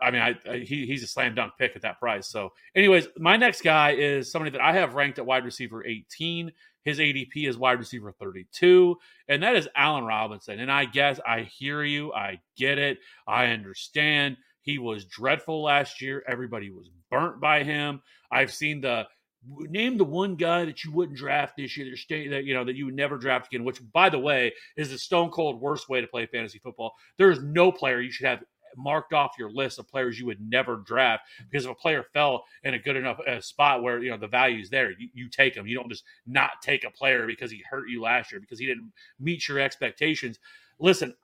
I 0.01 0.11
mean, 0.11 0.23
I, 0.23 0.39
I, 0.49 0.59
he, 0.59 0.87
he's 0.87 1.03
a 1.03 1.07
slam 1.07 1.35
dunk 1.35 1.55
pick 1.59 1.75
at 1.75 1.83
that 1.83 1.99
price. 1.99 2.29
So, 2.29 2.53
anyways, 2.75 3.09
my 3.19 3.37
next 3.37 3.63
guy 3.63 3.93
is 3.93 4.31
somebody 4.31 4.51
that 4.53 4.61
I 4.61 4.73
have 4.75 4.95
ranked 4.95 5.19
at 5.19 5.27
wide 5.27 5.45
receiver 5.45 5.85
18. 5.85 6.53
His 6.85 6.99
ADP 6.99 7.49
is 7.49 7.59
wide 7.59 7.79
receiver 7.79 8.13
32, 8.13 8.97
and 9.29 9.43
that 9.43 9.57
is 9.57 9.69
Allen 9.75 10.05
Robinson. 10.05 10.61
And 10.61 10.71
I 10.71 10.85
guess 10.85 11.21
I 11.27 11.41
hear 11.41 11.83
you. 11.83 12.13
I 12.13 12.41
get 12.57 12.79
it. 12.79 12.99
I 13.27 13.47
understand. 13.47 14.37
He 14.63 14.79
was 14.79 15.05
dreadful 15.05 15.65
last 15.65 16.01
year. 16.01 16.23
Everybody 16.27 16.71
was 16.71 16.91
burnt 17.11 17.41
by 17.41 17.65
him. 17.65 18.01
I've 18.31 18.53
seen 18.53 18.81
the 18.81 19.07
name 19.47 19.97
the 19.97 20.04
one 20.04 20.35
guy 20.35 20.64
that 20.64 20.85
you 20.85 20.92
wouldn't 20.92 21.16
draft 21.16 21.57
this 21.57 21.76
year 21.76 21.90
that, 21.90 22.30
that 22.30 22.45
you 22.45 22.54
know 22.54 22.64
that 22.64 22.76
you 22.76 22.87
would 22.87 22.97
never 22.97 23.16
draft 23.16 23.47
again 23.47 23.64
which 23.64 23.80
by 23.92 24.09
the 24.09 24.18
way 24.18 24.52
is 24.76 24.90
the 24.90 24.99
stone 24.99 25.30
cold 25.30 25.61
worst 25.61 25.88
way 25.88 26.00
to 26.00 26.07
play 26.07 26.26
fantasy 26.26 26.59
football. 26.59 26.95
There 27.16 27.30
is 27.30 27.40
no 27.42 27.71
player 27.71 28.00
you 28.00 28.11
should 28.11 28.26
have 28.26 28.42
marked 28.76 29.12
off 29.12 29.33
your 29.38 29.50
list 29.50 29.78
of 29.78 29.88
players 29.88 30.18
you 30.18 30.26
would 30.26 30.40
never 30.40 30.76
draft 30.76 31.25
because 31.50 31.64
if 31.64 31.71
a 31.71 31.75
player 31.75 32.04
fell 32.12 32.45
in 32.64 32.75
a 32.75 32.78
good 32.78 32.97
enough 32.97 33.18
uh, 33.21 33.40
spot 33.40 33.83
where 33.83 34.02
you 34.02 34.11
know 34.11 34.18
the 34.18 34.26
value 34.26 34.61
is 34.61 34.71
there 34.71 34.90
you, 34.92 35.09
you 35.14 35.28
take 35.28 35.54
him. 35.54 35.66
You 35.66 35.76
don't 35.76 35.88
just 35.88 36.04
not 36.26 36.62
take 36.62 36.85
a 36.85 36.90
player 36.90 37.26
because 37.26 37.50
he 37.50 37.62
hurt 37.68 37.88
you 37.88 38.02
last 38.02 38.33
year 38.33 38.40
because 38.40 38.59
he 38.59 38.66
didn't 38.66 38.92
meet 39.18 39.49
your 39.49 39.59
expectations. 39.59 40.38
Listen 40.78 41.14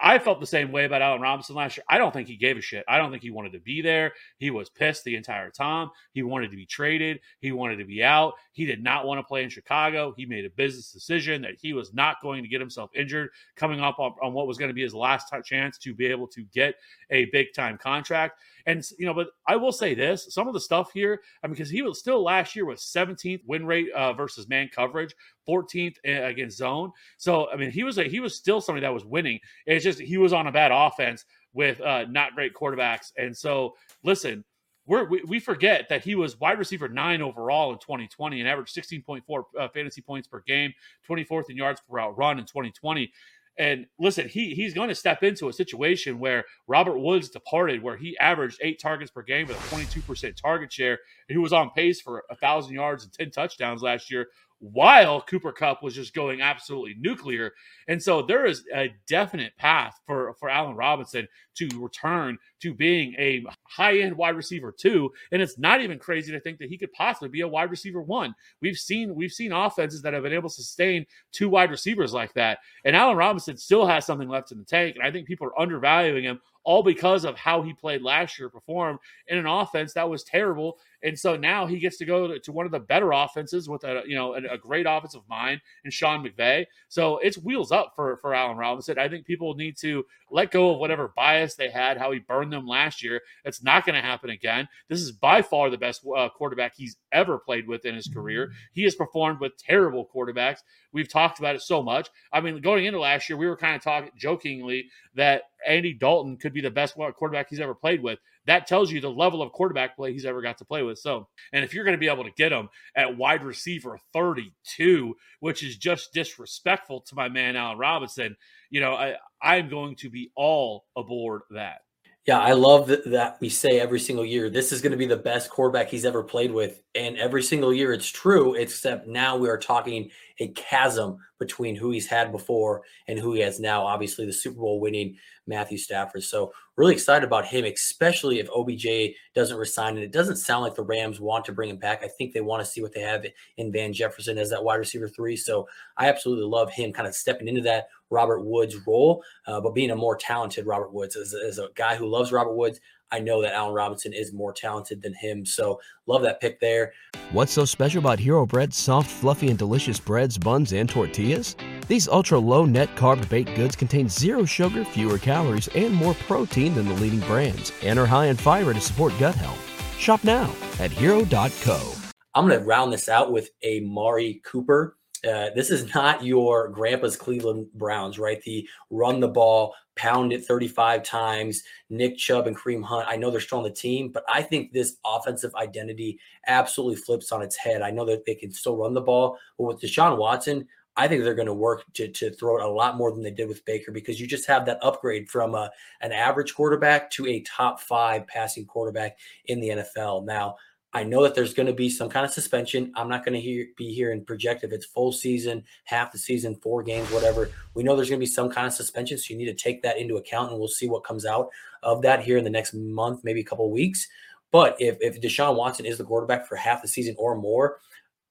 I 0.00 0.18
felt 0.18 0.40
the 0.40 0.46
same 0.46 0.72
way 0.72 0.84
about 0.84 1.02
Allen 1.02 1.20
Robinson 1.20 1.54
last 1.54 1.76
year. 1.76 1.84
I 1.88 1.98
don't 1.98 2.12
think 2.12 2.28
he 2.28 2.36
gave 2.36 2.56
a 2.56 2.60
shit. 2.60 2.84
I 2.88 2.98
don't 2.98 3.10
think 3.10 3.22
he 3.22 3.30
wanted 3.30 3.52
to 3.52 3.60
be 3.60 3.82
there. 3.82 4.12
He 4.38 4.50
was 4.50 4.70
pissed 4.70 5.04
the 5.04 5.16
entire 5.16 5.50
time. 5.50 5.90
He 6.12 6.22
wanted 6.22 6.50
to 6.50 6.56
be 6.56 6.66
traded. 6.66 7.20
He 7.40 7.52
wanted 7.52 7.76
to 7.76 7.84
be 7.84 8.02
out. 8.02 8.34
He 8.52 8.64
did 8.64 8.82
not 8.82 9.06
want 9.06 9.18
to 9.18 9.22
play 9.22 9.44
in 9.44 9.50
Chicago. 9.50 10.14
He 10.16 10.26
made 10.26 10.44
a 10.44 10.50
business 10.50 10.90
decision 10.90 11.42
that 11.42 11.54
he 11.60 11.72
was 11.72 11.92
not 11.92 12.16
going 12.22 12.42
to 12.42 12.48
get 12.48 12.60
himself 12.60 12.90
injured 12.94 13.30
coming 13.56 13.80
up 13.80 13.98
on, 13.98 14.12
on 14.22 14.32
what 14.32 14.46
was 14.46 14.58
going 14.58 14.70
to 14.70 14.74
be 14.74 14.82
his 14.82 14.94
last 14.94 15.32
chance 15.44 15.78
to 15.78 15.94
be 15.94 16.06
able 16.06 16.26
to 16.28 16.42
get 16.52 16.74
a 17.10 17.26
big 17.26 17.48
time 17.54 17.78
contract. 17.78 18.40
And 18.68 18.84
you 18.98 19.06
know, 19.06 19.14
but 19.14 19.28
I 19.46 19.56
will 19.56 19.72
say 19.72 19.94
this: 19.94 20.26
some 20.28 20.46
of 20.46 20.52
the 20.52 20.60
stuff 20.60 20.92
here, 20.92 21.22
I 21.42 21.46
mean, 21.46 21.54
because 21.54 21.70
he 21.70 21.80
was 21.80 21.98
still 21.98 22.22
last 22.22 22.54
year 22.54 22.66
with 22.66 22.78
17th 22.78 23.40
win 23.46 23.64
rate 23.64 23.90
uh, 23.92 24.12
versus 24.12 24.46
man 24.46 24.68
coverage, 24.68 25.14
14th 25.48 25.96
uh, 26.06 26.24
against 26.24 26.58
zone. 26.58 26.92
So 27.16 27.50
I 27.50 27.56
mean, 27.56 27.70
he 27.70 27.82
was 27.82 27.96
a, 27.96 28.04
he 28.04 28.20
was 28.20 28.36
still 28.36 28.60
somebody 28.60 28.82
that 28.82 28.92
was 28.92 29.06
winning. 29.06 29.40
It's 29.64 29.82
just 29.82 29.98
he 29.98 30.18
was 30.18 30.34
on 30.34 30.48
a 30.48 30.52
bad 30.52 30.70
offense 30.70 31.24
with 31.54 31.80
uh, 31.80 32.04
not 32.10 32.34
great 32.34 32.52
quarterbacks. 32.52 33.10
And 33.16 33.34
so, 33.34 33.74
listen, 34.04 34.44
we 34.84 35.22
we, 35.26 35.40
forget 35.40 35.88
that 35.88 36.04
he 36.04 36.14
was 36.14 36.38
wide 36.38 36.58
receiver 36.58 36.88
nine 36.88 37.22
overall 37.22 37.72
in 37.72 37.78
2020 37.78 38.40
and 38.40 38.48
averaged 38.48 38.76
16.4 38.76 39.44
uh, 39.58 39.68
fantasy 39.68 40.02
points 40.02 40.28
per 40.28 40.42
game, 40.46 40.74
24th 41.08 41.48
in 41.48 41.56
yards 41.56 41.80
per 41.80 41.96
route 41.96 42.18
run 42.18 42.38
in 42.38 42.44
2020. 42.44 43.10
And 43.58 43.86
listen, 43.98 44.28
he 44.28 44.54
he's 44.54 44.72
going 44.72 44.88
to 44.88 44.94
step 44.94 45.22
into 45.24 45.48
a 45.48 45.52
situation 45.52 46.20
where 46.20 46.44
Robert 46.68 46.98
Woods 46.98 47.28
departed, 47.28 47.82
where 47.82 47.96
he 47.96 48.16
averaged 48.18 48.58
eight 48.62 48.80
targets 48.80 49.10
per 49.10 49.22
game 49.22 49.48
with 49.48 49.56
a 49.56 49.74
22% 49.74 50.36
target 50.36 50.72
share, 50.72 50.92
and 51.28 51.34
he 51.34 51.38
was 51.38 51.52
on 51.52 51.70
pace 51.70 52.00
for 52.00 52.24
a 52.30 52.36
thousand 52.36 52.74
yards 52.74 53.02
and 53.04 53.12
10 53.12 53.30
touchdowns 53.32 53.82
last 53.82 54.10
year 54.10 54.28
while 54.60 55.20
Cooper 55.22 55.52
Kupp 55.52 55.82
was 55.82 55.94
just 55.94 56.14
going 56.14 56.40
absolutely 56.40 56.96
nuclear. 56.98 57.52
And 57.86 58.02
so 58.02 58.22
there 58.22 58.46
is 58.46 58.64
a 58.74 58.92
definite 59.06 59.56
path 59.56 59.98
for, 60.06 60.34
for 60.38 60.48
Allen 60.48 60.74
Robinson 60.74 61.28
to 61.56 61.68
return 61.80 62.38
to 62.60 62.74
being 62.74 63.14
a 63.18 63.44
high 63.64 63.98
end 63.98 64.16
wide 64.16 64.36
receiver 64.36 64.72
two. 64.72 65.10
And 65.32 65.40
it's 65.40 65.58
not 65.58 65.80
even 65.80 65.98
crazy 65.98 66.32
to 66.32 66.40
think 66.40 66.58
that 66.58 66.68
he 66.68 66.78
could 66.78 66.92
possibly 66.92 67.28
be 67.28 67.42
a 67.42 67.48
wide 67.48 67.70
receiver 67.70 68.02
one. 68.02 68.34
We've 68.60 68.76
seen 68.76 69.14
we've 69.14 69.32
seen 69.32 69.52
offenses 69.52 70.02
that 70.02 70.12
have 70.12 70.22
been 70.22 70.32
able 70.32 70.48
to 70.48 70.54
sustain 70.54 71.06
two 71.32 71.48
wide 71.48 71.70
receivers 71.70 72.12
like 72.12 72.32
that. 72.34 72.58
And 72.84 72.96
Allen 72.96 73.16
Robinson 73.16 73.56
still 73.56 73.86
has 73.86 74.06
something 74.06 74.28
left 74.28 74.52
in 74.52 74.58
the 74.58 74.64
tank. 74.64 74.96
And 74.96 75.06
I 75.06 75.10
think 75.10 75.26
people 75.26 75.46
are 75.46 75.60
undervaluing 75.60 76.24
him 76.24 76.40
all 76.64 76.82
because 76.82 77.24
of 77.24 77.36
how 77.36 77.62
he 77.62 77.72
played 77.72 78.02
last 78.02 78.38
year, 78.38 78.48
performed 78.48 78.98
in 79.28 79.38
an 79.38 79.46
offense 79.46 79.94
that 79.94 80.08
was 80.08 80.22
terrible. 80.24 80.78
And 81.02 81.18
so 81.18 81.36
now 81.36 81.66
he 81.66 81.78
gets 81.78 81.96
to 81.98 82.04
go 82.04 82.26
to, 82.26 82.38
to 82.40 82.52
one 82.52 82.66
of 82.66 82.72
the 82.72 82.80
better 82.80 83.12
offenses 83.12 83.68
with 83.68 83.84
a 83.84 84.02
you 84.06 84.16
know 84.16 84.34
a, 84.34 84.54
a, 84.54 84.58
great 84.58 84.84
offensive 84.88 85.22
mind 85.28 85.60
and 85.84 85.92
Sean 85.92 86.24
McVay. 86.24 86.66
So 86.88 87.18
it's 87.18 87.38
wheels 87.38 87.70
up 87.70 87.92
for 87.94 88.16
for 88.18 88.34
Allen 88.34 88.56
Robinson. 88.56 88.98
I 88.98 89.08
think 89.08 89.24
people 89.24 89.54
need 89.54 89.76
to 89.78 90.04
let 90.30 90.50
go 90.50 90.72
of 90.72 90.78
whatever 90.78 91.12
bias 91.16 91.54
they 91.54 91.70
had, 91.70 91.96
how 91.96 92.10
he 92.10 92.18
burned 92.18 92.52
them 92.52 92.66
last 92.66 93.02
year. 93.02 93.20
It's 93.44 93.62
not 93.62 93.86
going 93.86 93.94
to 93.94 94.06
happen 94.06 94.30
again. 94.30 94.68
This 94.88 95.00
is 95.00 95.12
by 95.12 95.42
far 95.42 95.70
the 95.70 95.78
best 95.78 96.04
uh, 96.16 96.28
quarterback 96.28 96.74
he's 96.76 96.96
ever 97.12 97.38
played 97.38 97.66
with 97.66 97.86
in 97.86 97.94
his 97.94 98.08
career. 98.08 98.50
He 98.72 98.82
has 98.82 98.94
performed 98.94 99.40
with 99.40 99.56
terrible 99.56 100.08
quarterbacks. 100.14 100.58
We've 100.92 101.08
talked 101.08 101.38
about 101.38 101.54
it 101.54 101.62
so 101.62 101.82
much. 101.82 102.08
I 102.32 102.40
mean, 102.40 102.60
going 102.60 102.84
into 102.84 103.00
last 103.00 103.28
year, 103.28 103.36
we 103.36 103.46
were 103.46 103.56
kind 103.56 103.76
of 103.76 103.82
talking 103.82 104.10
jokingly 104.16 104.88
that 105.14 105.42
Andy 105.66 105.92
Dalton 105.92 106.36
could 106.36 106.52
be 106.52 106.60
the 106.60 106.70
best 106.70 106.94
quarterback 106.94 107.48
he's 107.50 107.60
ever 107.60 107.74
played 107.74 108.02
with. 108.02 108.18
That 108.46 108.66
tells 108.66 108.90
you 108.90 109.00
the 109.00 109.10
level 109.10 109.42
of 109.42 109.52
quarterback 109.52 109.96
play 109.96 110.12
he's 110.12 110.24
ever 110.24 110.40
got 110.40 110.56
to 110.58 110.64
play 110.64 110.82
with. 110.82 110.98
So, 110.98 111.28
and 111.52 111.64
if 111.64 111.74
you're 111.74 111.84
going 111.84 111.96
to 111.96 112.00
be 112.00 112.08
able 112.08 112.24
to 112.24 112.30
get 112.30 112.52
him 112.52 112.70
at 112.96 113.16
wide 113.16 113.44
receiver 113.44 113.98
32, 114.14 115.14
which 115.40 115.62
is 115.62 115.76
just 115.76 116.14
disrespectful 116.14 117.02
to 117.02 117.14
my 117.14 117.28
man 117.28 117.56
Allen 117.56 117.78
Robinson, 117.78 118.36
you 118.70 118.80
know, 118.80 118.94
I, 118.94 119.16
I'm 119.42 119.68
going 119.68 119.96
to 119.96 120.08
be 120.08 120.30
all 120.34 120.86
aboard 120.96 121.42
that. 121.50 121.80
Yeah, 122.28 122.40
I 122.40 122.52
love 122.52 122.88
that, 122.88 123.10
that 123.10 123.38
we 123.40 123.48
say 123.48 123.80
every 123.80 123.98
single 123.98 124.24
year 124.24 124.50
this 124.50 124.70
is 124.70 124.82
going 124.82 124.92
to 124.92 124.98
be 124.98 125.06
the 125.06 125.16
best 125.16 125.48
quarterback 125.48 125.88
he's 125.88 126.04
ever 126.04 126.22
played 126.22 126.52
with. 126.52 126.82
And 126.94 127.16
every 127.16 127.42
single 127.42 127.72
year 127.72 127.90
it's 127.90 128.08
true, 128.08 128.52
except 128.54 129.08
now 129.08 129.38
we 129.38 129.48
are 129.48 129.56
talking 129.56 130.10
a 130.40 130.48
chasm 130.48 131.18
between 131.38 131.76
who 131.76 131.90
he's 131.90 132.06
had 132.06 132.32
before 132.32 132.82
and 133.06 133.18
who 133.18 133.32
he 133.34 133.40
has 133.40 133.60
now. 133.60 133.84
Obviously, 133.84 134.26
the 134.26 134.32
Super 134.32 134.58
Bowl 134.58 134.80
winning 134.80 135.16
Matthew 135.46 135.78
Stafford. 135.78 136.22
So, 136.24 136.52
really 136.76 136.92
excited 136.92 137.26
about 137.26 137.46
him, 137.46 137.64
especially 137.64 138.38
if 138.38 138.48
OBJ 138.50 139.14
doesn't 139.34 139.56
resign. 139.56 139.94
And 139.94 140.04
it 140.04 140.12
doesn't 140.12 140.36
sound 140.36 140.62
like 140.62 140.74
the 140.74 140.82
Rams 140.82 141.20
want 141.20 141.44
to 141.46 141.52
bring 141.52 141.70
him 141.70 141.76
back. 141.76 142.04
I 142.04 142.08
think 142.08 142.32
they 142.32 142.40
want 142.40 142.64
to 142.64 142.70
see 142.70 142.82
what 142.82 142.92
they 142.92 143.00
have 143.00 143.24
in 143.56 143.72
Van 143.72 143.92
Jefferson 143.92 144.38
as 144.38 144.50
that 144.50 144.62
wide 144.62 144.76
receiver 144.76 145.08
three. 145.08 145.36
So, 145.36 145.68
I 145.96 146.08
absolutely 146.08 146.46
love 146.46 146.70
him 146.70 146.92
kind 146.92 147.08
of 147.08 147.14
stepping 147.14 147.48
into 147.48 147.62
that 147.62 147.88
Robert 148.10 148.42
Woods 148.44 148.76
role, 148.86 149.22
uh, 149.46 149.60
but 149.60 149.74
being 149.74 149.90
a 149.90 149.96
more 149.96 150.16
talented 150.16 150.66
Robert 150.66 150.92
Woods 150.92 151.16
as, 151.16 151.34
as 151.34 151.58
a 151.58 151.68
guy 151.74 151.94
who 151.94 152.06
loves 152.06 152.32
Robert 152.32 152.54
Woods. 152.54 152.80
I 153.10 153.20
know 153.20 153.40
that 153.42 153.54
Allen 153.54 153.74
Robinson 153.74 154.12
is 154.12 154.32
more 154.32 154.52
talented 154.52 155.02
than 155.02 155.14
him. 155.14 155.46
So 155.46 155.80
love 156.06 156.22
that 156.22 156.40
pick 156.40 156.60
there. 156.60 156.92
What's 157.32 157.52
so 157.52 157.64
special 157.64 158.00
about 158.00 158.18
Hero 158.18 158.44
Bread's 158.46 158.76
soft, 158.76 159.10
fluffy, 159.10 159.48
and 159.48 159.58
delicious 159.58 159.98
breads, 159.98 160.36
buns, 160.36 160.72
and 160.72 160.88
tortillas? 160.88 161.56
These 161.86 162.08
ultra 162.08 162.38
low 162.38 162.64
net 162.64 162.94
carb 162.96 163.26
baked 163.28 163.54
goods 163.54 163.76
contain 163.76 164.08
zero 164.08 164.44
sugar, 164.44 164.84
fewer 164.84 165.18
calories, 165.18 165.68
and 165.68 165.94
more 165.94 166.14
protein 166.14 166.74
than 166.74 166.86
the 166.86 166.94
leading 166.94 167.20
brands, 167.20 167.72
and 167.82 167.98
are 167.98 168.06
high 168.06 168.26
in 168.26 168.36
fiber 168.36 168.74
to 168.74 168.80
support 168.80 169.12
gut 169.18 169.34
health. 169.34 169.64
Shop 169.98 170.22
now 170.22 170.54
at 170.78 170.90
hero.co. 170.90 171.94
I'm 172.34 172.46
going 172.46 172.58
to 172.58 172.64
round 172.64 172.92
this 172.92 173.08
out 173.08 173.32
with 173.32 173.50
Amari 173.66 174.42
Cooper 174.44 174.97
uh, 175.26 175.50
this 175.54 175.70
is 175.70 175.94
not 175.94 176.24
your 176.24 176.68
grandpa's 176.68 177.16
Cleveland 177.16 177.66
Browns, 177.74 178.18
right? 178.18 178.42
The 178.42 178.68
run 178.90 179.20
the 179.20 179.28
ball, 179.28 179.74
pound 179.96 180.32
it 180.32 180.44
35 180.44 181.02
times. 181.02 181.62
Nick 181.90 182.16
Chubb 182.16 182.46
and 182.46 182.56
Kareem 182.56 182.84
Hunt. 182.84 183.06
I 183.08 183.16
know 183.16 183.30
they're 183.30 183.40
still 183.40 183.58
on 183.58 183.64
the 183.64 183.70
team, 183.70 184.10
but 184.12 184.24
I 184.32 184.42
think 184.42 184.72
this 184.72 184.96
offensive 185.04 185.54
identity 185.56 186.18
absolutely 186.46 186.96
flips 186.96 187.32
on 187.32 187.42
its 187.42 187.56
head. 187.56 187.82
I 187.82 187.90
know 187.90 188.06
that 188.06 188.24
they 188.24 188.34
can 188.34 188.52
still 188.52 188.76
run 188.76 188.94
the 188.94 189.00
ball, 189.00 189.38
but 189.58 189.64
with 189.64 189.80
Deshaun 189.80 190.16
Watson, 190.16 190.66
I 190.98 191.06
think 191.06 191.22
they're 191.22 191.34
going 191.34 191.46
to 191.46 191.54
work 191.54 191.84
to, 191.94 192.08
to 192.08 192.30
throw 192.32 192.58
it 192.58 192.64
a 192.64 192.68
lot 192.68 192.96
more 192.96 193.12
than 193.12 193.22
they 193.22 193.30
did 193.30 193.48
with 193.48 193.64
Baker 193.64 193.92
because 193.92 194.20
you 194.20 194.26
just 194.26 194.48
have 194.48 194.66
that 194.66 194.80
upgrade 194.82 195.30
from 195.30 195.54
a, 195.54 195.70
an 196.00 196.10
average 196.10 196.54
quarterback 196.56 197.08
to 197.12 197.26
a 197.26 197.40
top 197.42 197.80
five 197.80 198.26
passing 198.26 198.66
quarterback 198.66 199.16
in 199.44 199.60
the 199.60 199.68
NFL. 199.68 200.24
Now, 200.24 200.56
I 200.94 201.04
know 201.04 201.22
that 201.22 201.34
there's 201.34 201.52
going 201.52 201.66
to 201.66 201.74
be 201.74 201.90
some 201.90 202.08
kind 202.08 202.24
of 202.24 202.32
suspension. 202.32 202.92
I'm 202.96 203.08
not 203.08 203.24
going 203.24 203.40
to 203.40 203.66
be 203.76 203.92
here 203.92 204.12
and 204.12 204.26
project 204.26 204.64
if 204.64 204.72
it's 204.72 204.86
full 204.86 205.12
season, 205.12 205.64
half 205.84 206.12
the 206.12 206.18
season, 206.18 206.56
four 206.56 206.82
games, 206.82 207.10
whatever. 207.10 207.50
We 207.74 207.82
know 207.82 207.94
there's 207.94 208.08
going 208.08 208.20
to 208.20 208.26
be 208.26 208.30
some 208.30 208.50
kind 208.50 208.66
of 208.66 208.72
suspension, 208.72 209.18
so 209.18 209.32
you 209.32 209.38
need 209.38 209.46
to 209.46 209.54
take 209.54 209.82
that 209.82 209.98
into 209.98 210.16
account, 210.16 210.50
and 210.50 210.58
we'll 210.58 210.68
see 210.68 210.88
what 210.88 211.04
comes 211.04 211.26
out 211.26 211.50
of 211.82 212.00
that 212.02 212.22
here 212.22 212.38
in 212.38 212.44
the 212.44 212.50
next 212.50 212.72
month, 212.72 213.22
maybe 213.22 213.40
a 213.40 213.44
couple 213.44 213.70
weeks. 213.70 214.08
But 214.50 214.76
if 214.80 214.96
if 215.00 215.20
Deshaun 215.20 215.56
Watson 215.56 215.84
is 215.84 215.98
the 215.98 216.04
quarterback 216.04 216.46
for 216.46 216.56
half 216.56 216.80
the 216.80 216.88
season 216.88 217.14
or 217.18 217.36
more, 217.36 217.80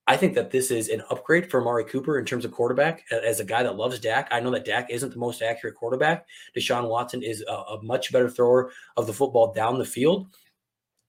I 0.07 0.17
think 0.17 0.33
that 0.33 0.49
this 0.49 0.71
is 0.71 0.89
an 0.89 1.03
upgrade 1.11 1.51
for 1.51 1.61
Amari 1.61 1.83
Cooper 1.83 2.17
in 2.17 2.25
terms 2.25 2.43
of 2.43 2.51
quarterback. 2.51 3.03
As 3.11 3.39
a 3.39 3.45
guy 3.45 3.61
that 3.61 3.75
loves 3.75 3.99
Dak, 3.99 4.29
I 4.31 4.39
know 4.39 4.51
that 4.51 4.65
Dak 4.65 4.89
isn't 4.89 5.11
the 5.11 5.19
most 5.19 5.41
accurate 5.41 5.75
quarterback. 5.75 6.25
Deshaun 6.55 6.89
Watson 6.89 7.21
is 7.21 7.43
a, 7.47 7.53
a 7.53 7.83
much 7.83 8.11
better 8.11 8.29
thrower 8.29 8.71
of 8.95 9.05
the 9.05 9.13
football 9.13 9.53
down 9.53 9.77
the 9.77 9.85
field. 9.85 10.27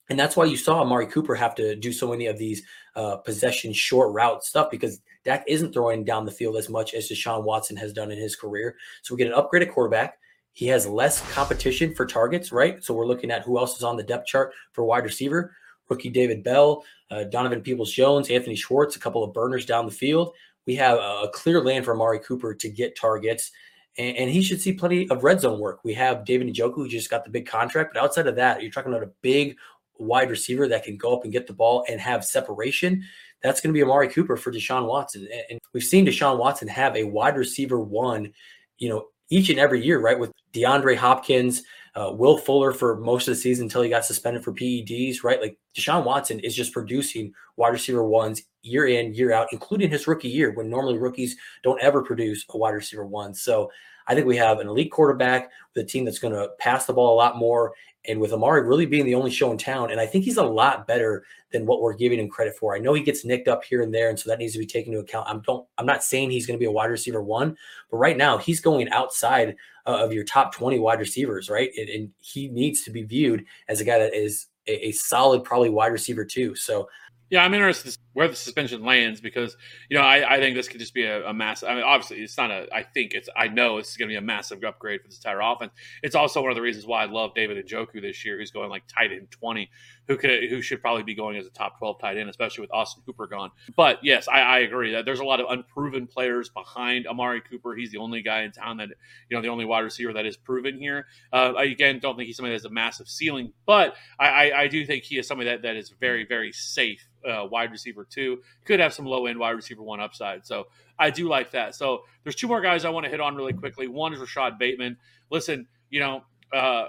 And 0.09 0.19
that's 0.19 0.37
why 0.37 0.47
you 0.47 0.57
saw 0.57 0.81
Amari 0.81 1.07
Cooper 1.07 1.35
have 1.35 1.55
to 1.57 1.77
do 1.77 1.93
so 1.93 2.09
many 2.09 2.27
of 2.27 2.39
these 2.39 2.63
uh, 2.97 3.17
possession 3.17 3.73
short 3.73 4.13
route 4.13 4.45
stuff 4.45 4.71
because 4.71 5.01
Dak 5.25 5.45
isn't 5.47 5.73
throwing 5.73 6.05
down 6.05 6.25
the 6.25 6.33
field 6.33 6.57
as 6.57 6.69
much 6.69 6.95
as 6.95 7.09
Deshaun 7.09 7.45
Watson 7.45 7.77
has 7.77 7.93
done 7.93 8.11
in 8.11 8.19
his 8.19 8.35
career. 8.35 8.77
So 9.03 9.15
we 9.15 9.19
get 9.19 9.33
an 9.33 9.39
upgraded 9.39 9.73
quarterback. 9.73 10.19
He 10.53 10.67
has 10.69 10.87
less 10.87 11.21
competition 11.33 11.95
for 11.95 12.07
targets, 12.07 12.51
right? 12.51 12.83
So 12.83 12.95
we're 12.95 13.07
looking 13.07 13.31
at 13.31 13.43
who 13.43 13.59
else 13.59 13.77
is 13.77 13.85
on 13.85 13.97
the 13.97 14.03
depth 14.03 14.27
chart 14.27 14.53
for 14.73 14.85
wide 14.85 15.05
receiver. 15.05 15.55
Rookie 15.89 16.11
David 16.11 16.43
Bell, 16.43 16.85
uh, 17.11 17.25
Donovan 17.25 17.63
Peoples 17.63 17.93
Jones, 17.93 18.31
Anthony 18.31 18.57
Schwartz, 18.57 18.97
a 18.97 18.99
couple 18.99 19.25
of 19.25 19.33
burners 19.33 19.65
down 19.65 19.87
the 19.87 19.93
field. 19.93 20.35
We 20.67 20.75
have 20.77 20.99
a 20.99 21.29
clear 21.33 21.63
lane 21.63 21.83
for 21.83 21.95
Amari 21.95 22.19
Cooper 22.19 22.55
to 22.55 22.69
get 22.69 22.97
targets 22.97 23.53
and, 23.99 24.31
he 24.31 24.43
should 24.43 24.61
see 24.61 24.73
plenty 24.73 25.11
of 25.11 25.25
red 25.25 25.41
zone 25.41 25.59
work. 25.59 25.81
We 25.83 25.93
have 25.95 26.25
David 26.25 26.47
Njoku, 26.49 26.77
who 26.77 26.89
just 26.89 27.11
got 27.11 27.25
the 27.25 27.31
big 27.31 27.47
contract, 27.47 27.95
but 27.95 28.03
outside 28.03 28.29
of 28.29 28.37
that, 28.37 28.63
you're 28.63 28.71
talking 28.71 28.93
about 28.93 29.07
a 29.07 29.13
big 29.23 29.57
wide 29.99 30.31
receiver 30.31 30.69
that 30.69 30.85
can 30.85 30.97
go 30.97 31.17
up 31.17 31.25
and 31.25 31.33
get 31.33 31.47
the 31.47 31.53
ball 31.53 31.85
and 31.89 32.01
have 32.01 32.25
separation, 32.25 33.05
that's 33.43 33.61
going 33.61 33.73
to 33.73 33.77
be 33.77 33.83
Amari 33.83 34.09
Cooper 34.09 34.37
for 34.37 34.53
Deshaun 34.53 34.87
Watson. 34.87 35.29
And 35.51 35.61
we've 35.73 35.83
seen 35.83 36.07
Deshaun 36.07 36.39
Watson 36.39 36.69
have 36.69 36.97
a 36.97 37.05
wide 37.05 37.37
receiver 37.37 37.81
one, 37.81 38.33
you 38.79 38.89
know, 38.89 39.09
each 39.31 39.51
and 39.51 39.59
every 39.59 39.85
year, 39.85 40.01
right? 40.01 40.19
With 40.19 40.33
DeAndre 40.53 40.97
Hopkins, 40.97 41.63
uh, 41.95 42.13
Will 42.13 42.39
Fuller 42.39 42.73
for 42.73 42.97
most 42.97 43.29
of 43.29 43.35
the 43.35 43.41
season 43.41 43.65
until 43.65 43.83
he 43.83 43.91
got 43.91 44.05
suspended 44.05 44.43
for 44.43 44.53
PEDs, 44.53 45.23
right? 45.23 45.41
Like 45.41 45.59
Deshaun 45.77 46.05
Watson 46.05 46.41
is 46.41 46.55
just 46.55 46.73
producing 46.73 47.33
wide 47.57 47.73
receiver 47.73 48.05
ones 48.05 48.43
year 48.63 48.87
in, 48.87 49.15
year 49.15 49.33
out, 49.33 49.49
including 49.53 49.91
his 49.91 50.07
rookie 50.07 50.29
year 50.29 50.53
when 50.53 50.71
normally 50.71 50.99
rookies 50.99 51.37
don't 51.63 51.81
ever 51.83 52.03
produce 52.03 52.45
a 52.51 52.57
wide 52.57 52.75
receiver 52.75 53.07
one. 53.07 53.35
So 53.35 53.71
I 54.07 54.15
think 54.15 54.27
we 54.27 54.37
have 54.37 54.59
an 54.59 54.69
elite 54.69 54.91
quarterback 54.91 55.51
with 55.75 55.85
a 55.85 55.89
team 55.89 56.05
that's 56.05 56.19
going 56.19 56.35
to 56.35 56.49
pass 56.59 56.87
the 56.87 56.95
ball 56.95 57.15
a 57.15 57.17
lot 57.17 57.37
more 57.37 57.75
and 58.09 58.21
with 58.21 58.33
Amari 58.33 58.63
really 58.63 58.87
being 58.87 59.05
the 59.05 59.15
only 59.15 59.31
show 59.31 59.51
in 59.53 59.59
town, 59.59 59.91
and 59.91 60.01
I 60.01 60.07
think 60.07 60.25
he's 60.25 60.39
a 60.39 60.43
lot 60.43 60.87
better 60.87 61.25
than 61.53 61.67
what 61.67 61.81
we're 61.81 61.95
giving 61.95 62.19
him 62.19 62.29
credit 62.29 62.57
for. 62.57 62.75
I 62.75 62.79
know 62.79 62.95
he 62.95 63.03
gets 63.03 63.25
nicked 63.25 63.49
up 63.49 63.65
here 63.65 63.83
and 63.83 63.95
there, 63.95 64.09
and 64.09 64.19
so 64.19 64.29
that 64.29 64.39
needs 64.39 64.55
to 64.55 64.59
be 64.59 64.67
taken 64.67 64.93
into 64.93 65.05
account. 65.05 65.29
I'm 65.29 65.41
don't 65.41 65.67
I'm 65.77 65.87
not 65.87 66.03
saying 66.03 66.31
he's 66.31 66.47
going 66.47 66.59
to 66.59 66.63
be 66.63 66.67
a 66.67 66.73
wide 66.73 66.91
receiver 66.91 67.23
one, 67.23 67.57
but 67.91 67.99
right 67.99 68.17
now 68.17 68.39
he's 68.39 68.61
going 68.61 68.89
outside 68.91 69.55
uh, 69.87 70.05
of 70.05 70.13
your 70.13 70.25
top 70.25 70.55
20 70.55 70.79
wide 70.79 71.01
receivers, 71.01 71.49
right? 71.49 71.71
And, 71.77 71.89
and, 71.89 72.11
he 72.19 72.49
needs 72.49 72.83
to 72.83 72.91
be 72.91 73.05
viewed 73.05 73.43
as 73.69 73.81
a 73.81 73.85
guy 73.85 73.99
that 73.99 74.15
is 74.15 74.49
a, 74.67 74.89
a 74.89 74.93
solid, 74.93 75.45
probably 75.45 75.71
wide 75.71 75.93
receiver 75.93 76.27
too. 76.27 76.55
So 76.55 76.89
yeah, 77.31 77.45
I'm 77.45 77.55
interested 77.55 77.97
where 78.19 78.27
the 78.27 78.35
suspension 78.35 78.83
lands 78.83 79.21
because 79.21 79.57
you 79.89 79.97
know 79.97 80.03
I, 80.03 80.35
I 80.35 80.41
think 80.41 80.57
this 80.57 80.67
could 80.67 80.81
just 80.81 80.93
be 80.93 81.05
a, 81.05 81.25
a 81.29 81.33
massive. 81.33 81.69
I 81.69 81.77
mean, 81.77 81.85
obviously 81.85 82.17
it's 82.17 82.37
not 82.37 82.51
a. 82.51 82.67
I 82.75 82.83
think 82.83 83.15
it's. 83.15 83.29
I 83.37 83.47
know 83.47 83.79
it's 83.79 83.97
going 83.97 84.09
to 84.09 84.13
be 84.13 84.17
a 84.17 84.21
massive 84.21 84.65
upgrade 84.65 85.03
for 85.03 85.07
this 85.07 85.19
entire 85.19 85.41
offense. 85.41 85.71
It's 86.03 86.17
also 86.17 86.43
one 86.43 86.51
of 86.51 86.57
the 86.57 86.63
reasons 86.63 86.85
why 86.85 87.05
I 87.05 87.07
love 87.07 87.33
David 87.37 87.65
Njoku 87.65 88.03
this 88.03 88.25
year, 88.25 88.37
who's 88.37 88.51
going 88.51 88.71
like 88.71 88.83
tight 88.89 89.13
end 89.13 89.31
20, 89.31 89.71
who 90.09 90.17
could 90.17 90.51
who 90.51 90.61
should 90.61 90.81
probably 90.81 91.05
be 91.05 91.15
going 91.15 91.37
as 91.37 91.47
a 91.47 91.51
top 91.51 91.79
12 91.79 92.01
tight 92.01 92.17
end, 92.17 92.29
especially 92.29 92.63
with 92.63 92.73
Austin 92.73 93.05
Hooper 93.07 93.29
gone. 93.29 93.53
But 93.77 94.01
yes, 94.03 94.27
I, 94.27 94.41
I 94.41 94.59
agree 94.61 94.95
that 94.95 95.05
there's 95.05 95.21
a 95.21 95.25
lot 95.25 95.39
of 95.39 95.47
unproven 95.49 96.09
players 96.09 96.49
behind 96.49 97.07
Amari 97.07 97.41
Cooper. 97.41 97.77
He's 97.77 97.93
the 97.93 97.99
only 97.99 98.23
guy 98.23 98.43
in 98.43 98.51
town 98.51 98.79
that 98.79 98.89
you 99.31 99.37
know 99.37 99.43
the 99.43 99.49
only 99.49 99.65
wide 99.65 99.85
receiver 99.85 100.13
that 100.15 100.27
is 100.27 100.37
proven 100.37 100.77
here. 100.77 101.07
Uh, 101.33 101.53
again 101.57 102.01
don't 102.01 102.17
think 102.17 102.27
he's 102.27 102.37
somebody 102.37 102.55
that 102.55 102.63
has 102.63 102.65
a 102.65 102.71
massive 102.71 103.09
ceiling, 103.09 103.53
but 103.65 103.95
I, 104.19 104.27
I, 104.27 104.61
I 104.63 104.67
do 104.67 104.85
think 104.85 105.05
he 105.05 105.19
is 105.19 105.29
somebody 105.29 105.51
that, 105.51 105.63
that 105.63 105.77
is 105.77 105.91
very 106.01 106.27
very 106.27 106.51
safe 106.51 107.07
uh, 107.29 107.47
wide 107.51 107.71
receiver 107.71 108.05
two. 108.09 108.43
Could 108.65 108.81
have 108.81 108.93
some 108.93 109.07
low 109.07 109.27
end 109.27 109.39
wide 109.39 109.51
receiver 109.51 109.83
one 109.83 110.01
upside. 110.01 110.47
So 110.47 110.67
I 110.99 111.11
do 111.11 111.29
like 111.29 111.53
that. 111.53 111.75
So 111.75 112.03
there's 112.23 112.35
two 112.35 112.49
more 112.49 112.61
guys 112.61 112.85
I 112.85 112.91
want 112.91 113.05
to 113.05 113.11
hit 113.11 113.21
on 113.21 113.37
really 113.37 113.53
quickly. 113.53 113.89
One 113.89 114.13
is 114.13 114.21
Rashod 114.21 114.59
Bateman. 114.59 114.97
Listen, 115.31 115.67
you 115.91 116.01
know, 116.01 116.23
uh, 116.53 116.87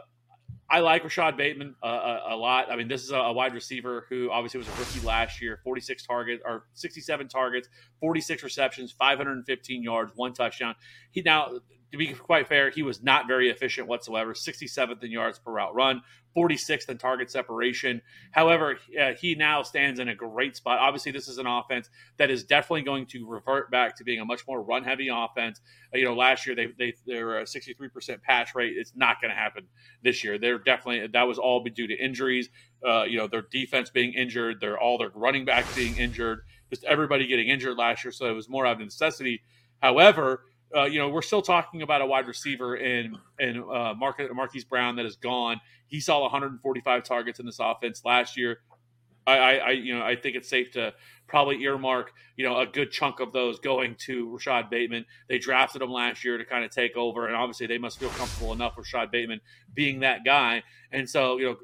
I 0.72 0.80
like 0.82 1.04
Rashod 1.04 1.36
Bateman 1.36 1.76
uh, 1.84 1.88
a, 1.88 2.34
a, 2.34 2.36
lot. 2.36 2.72
I 2.72 2.76
mean, 2.76 2.88
this 2.88 3.04
is 3.04 3.12
a, 3.12 3.18
a, 3.18 3.34
wide 3.34 3.56
receiver 3.56 4.06
who 4.08 4.30
obviously 4.30 4.60
was 4.60 4.68
a 4.68 4.72
rookie 4.74 5.06
last 5.06 5.42
year, 5.42 5.60
46 5.64 6.06
targets 6.06 6.44
or 6.46 6.66
67 6.76 7.28
targets, 7.28 7.70
46 8.00 8.44
receptions, 8.44 8.92
515 8.92 9.82
yards, 9.82 10.12
one 10.16 10.34
touchdown. 10.34 10.76
He 11.10 11.24
now 11.24 11.60
to 11.91 11.98
be 11.98 12.13
quite 12.13 12.48
fair, 12.48 12.69
he 12.69 12.84
was 12.84 13.01
not 13.01 13.27
very 13.27 13.50
efficient 13.50 13.88
whatsoever. 13.88 14.34
67th 14.34 15.03
in 15.03 15.12
yards 15.12 15.39
per 15.39 15.51
route 15.51 15.74
run, 15.74 16.01
46th 16.38 16.88
in 16.88 16.98
target 16.98 17.31
separation. 17.31 18.01
However, 18.31 18.77
uh, 19.00 19.13
he 19.19 19.34
now 19.34 19.63
stands 19.63 20.00
in 20.00 20.08
a 20.08 20.15
great 20.15 20.55
spot. 20.55 20.79
Obviously, 20.79 21.12
this 21.12 21.27
is 21.27 21.39
an 21.39 21.48
offense 21.48 21.89
that 22.17 22.29
is 22.29 22.43
definitely 22.43 22.84
going 22.84 23.08
to 23.08 23.27
revert 23.27 23.72
back 23.72 23.96
to 23.98 24.03
being 24.03 24.19
a 24.19 24.25
much 24.25 24.41
more 24.48 24.62
run 24.62 24.84
heavy 24.84 25.10
offense. 25.12 25.62
Uh, 25.93 25.98
you 25.98 26.05
know, 26.05 26.13
last 26.13 26.46
year 26.46 26.55
they 26.55 26.67
they 26.77 26.93
they 27.08 27.24
were 27.24 27.39
a 27.39 27.43
63% 27.43 28.22
pass 28.22 28.53
rate. 28.53 28.74
It's 28.75 28.93
not 28.96 29.19
going 29.19 29.31
to 29.31 29.39
happen 29.39 29.65
this 30.03 30.24
year. 30.24 30.38
They're 30.38 30.60
definitely 30.60 31.08
that 31.08 31.24
was 31.24 31.39
all 31.39 31.63
due 31.63 31.88
to 31.88 31.96
injuries. 31.96 32.50
Uh, 32.88 33.03
you 33.03 33.17
know, 33.17 33.27
their 33.27 33.46
defense 33.51 33.89
being 33.89 34.13
injured, 34.13 34.62
their 34.62 34.79
all 34.79 34.98
their 35.00 35.12
running 35.15 35.46
backs 35.46 35.74
being 35.75 35.98
injured, 35.98 36.41
just 36.69 36.84
everybody 36.84 37.25
getting 37.25 37.48
injured 37.48 37.77
last 37.77 38.03
year. 38.03 38.12
So 38.12 38.27
it 38.29 38.34
was 38.34 38.48
more 38.48 38.67
out 38.67 38.74
of 38.74 38.79
necessity. 38.79 39.41
However, 39.81 40.43
uh, 40.76 40.84
you 40.84 41.00
know, 41.00 41.10
we're 41.10 41.22
still 41.22 41.42
talking 41.42 41.82
about 41.82 42.02
a 42.02 42.06
wide 42.06 42.28
receiver 42.28 42.76
in 42.78 43.18
in 43.40 43.64
uh, 43.64 43.94
Marquise 43.96 44.64
Brown 44.64 44.96
that 44.98 45.06
is 45.06 45.16
gone. 45.16 45.60
He 45.88 46.00
saw 46.00 46.22
145 46.22 47.04
targets 47.04 47.40
in 47.40 47.46
this 47.46 47.60
offense 47.60 48.04
last 48.06 48.38
year. 48.38 48.60
I, 49.26 49.38
I, 49.38 49.54
I, 49.54 49.70
you 49.72 49.98
know, 49.98 50.04
I 50.04 50.16
think 50.16 50.36
it's 50.36 50.50
safe 50.50 50.72
to 50.72 50.94
probably 51.28 51.62
earmark, 51.64 52.12
you 52.36 52.46
know, 52.46 52.60
a 52.60 52.66
good 52.66 52.92
chunk 52.92 53.20
of 53.20 53.32
those 53.32 53.60
going 53.60 53.96
to 54.06 54.32
Rashod 54.32 54.70
Bateman. 54.70 55.06
They 55.28 55.38
drafted 55.38 55.82
him 55.82 55.92
last 55.92 56.24
year 56.24 56.38
to 56.38 56.46
kind 56.46 56.64
of 56.64 56.72
take 56.72 56.96
over, 56.96 57.28
and 57.28 57.36
obviously 57.36 57.68
they 57.68 57.78
must 57.78 58.00
feel 58.00 58.10
comfortable 58.10 58.54
enough 58.54 58.78
with 58.78 58.86
Rashod 58.86 59.12
Bateman 59.12 59.42
being 59.74 60.00
that 60.00 60.26
guy. 60.26 60.64
And 60.92 61.08
so, 61.10 61.38
you 61.38 61.46
know, 61.46 61.58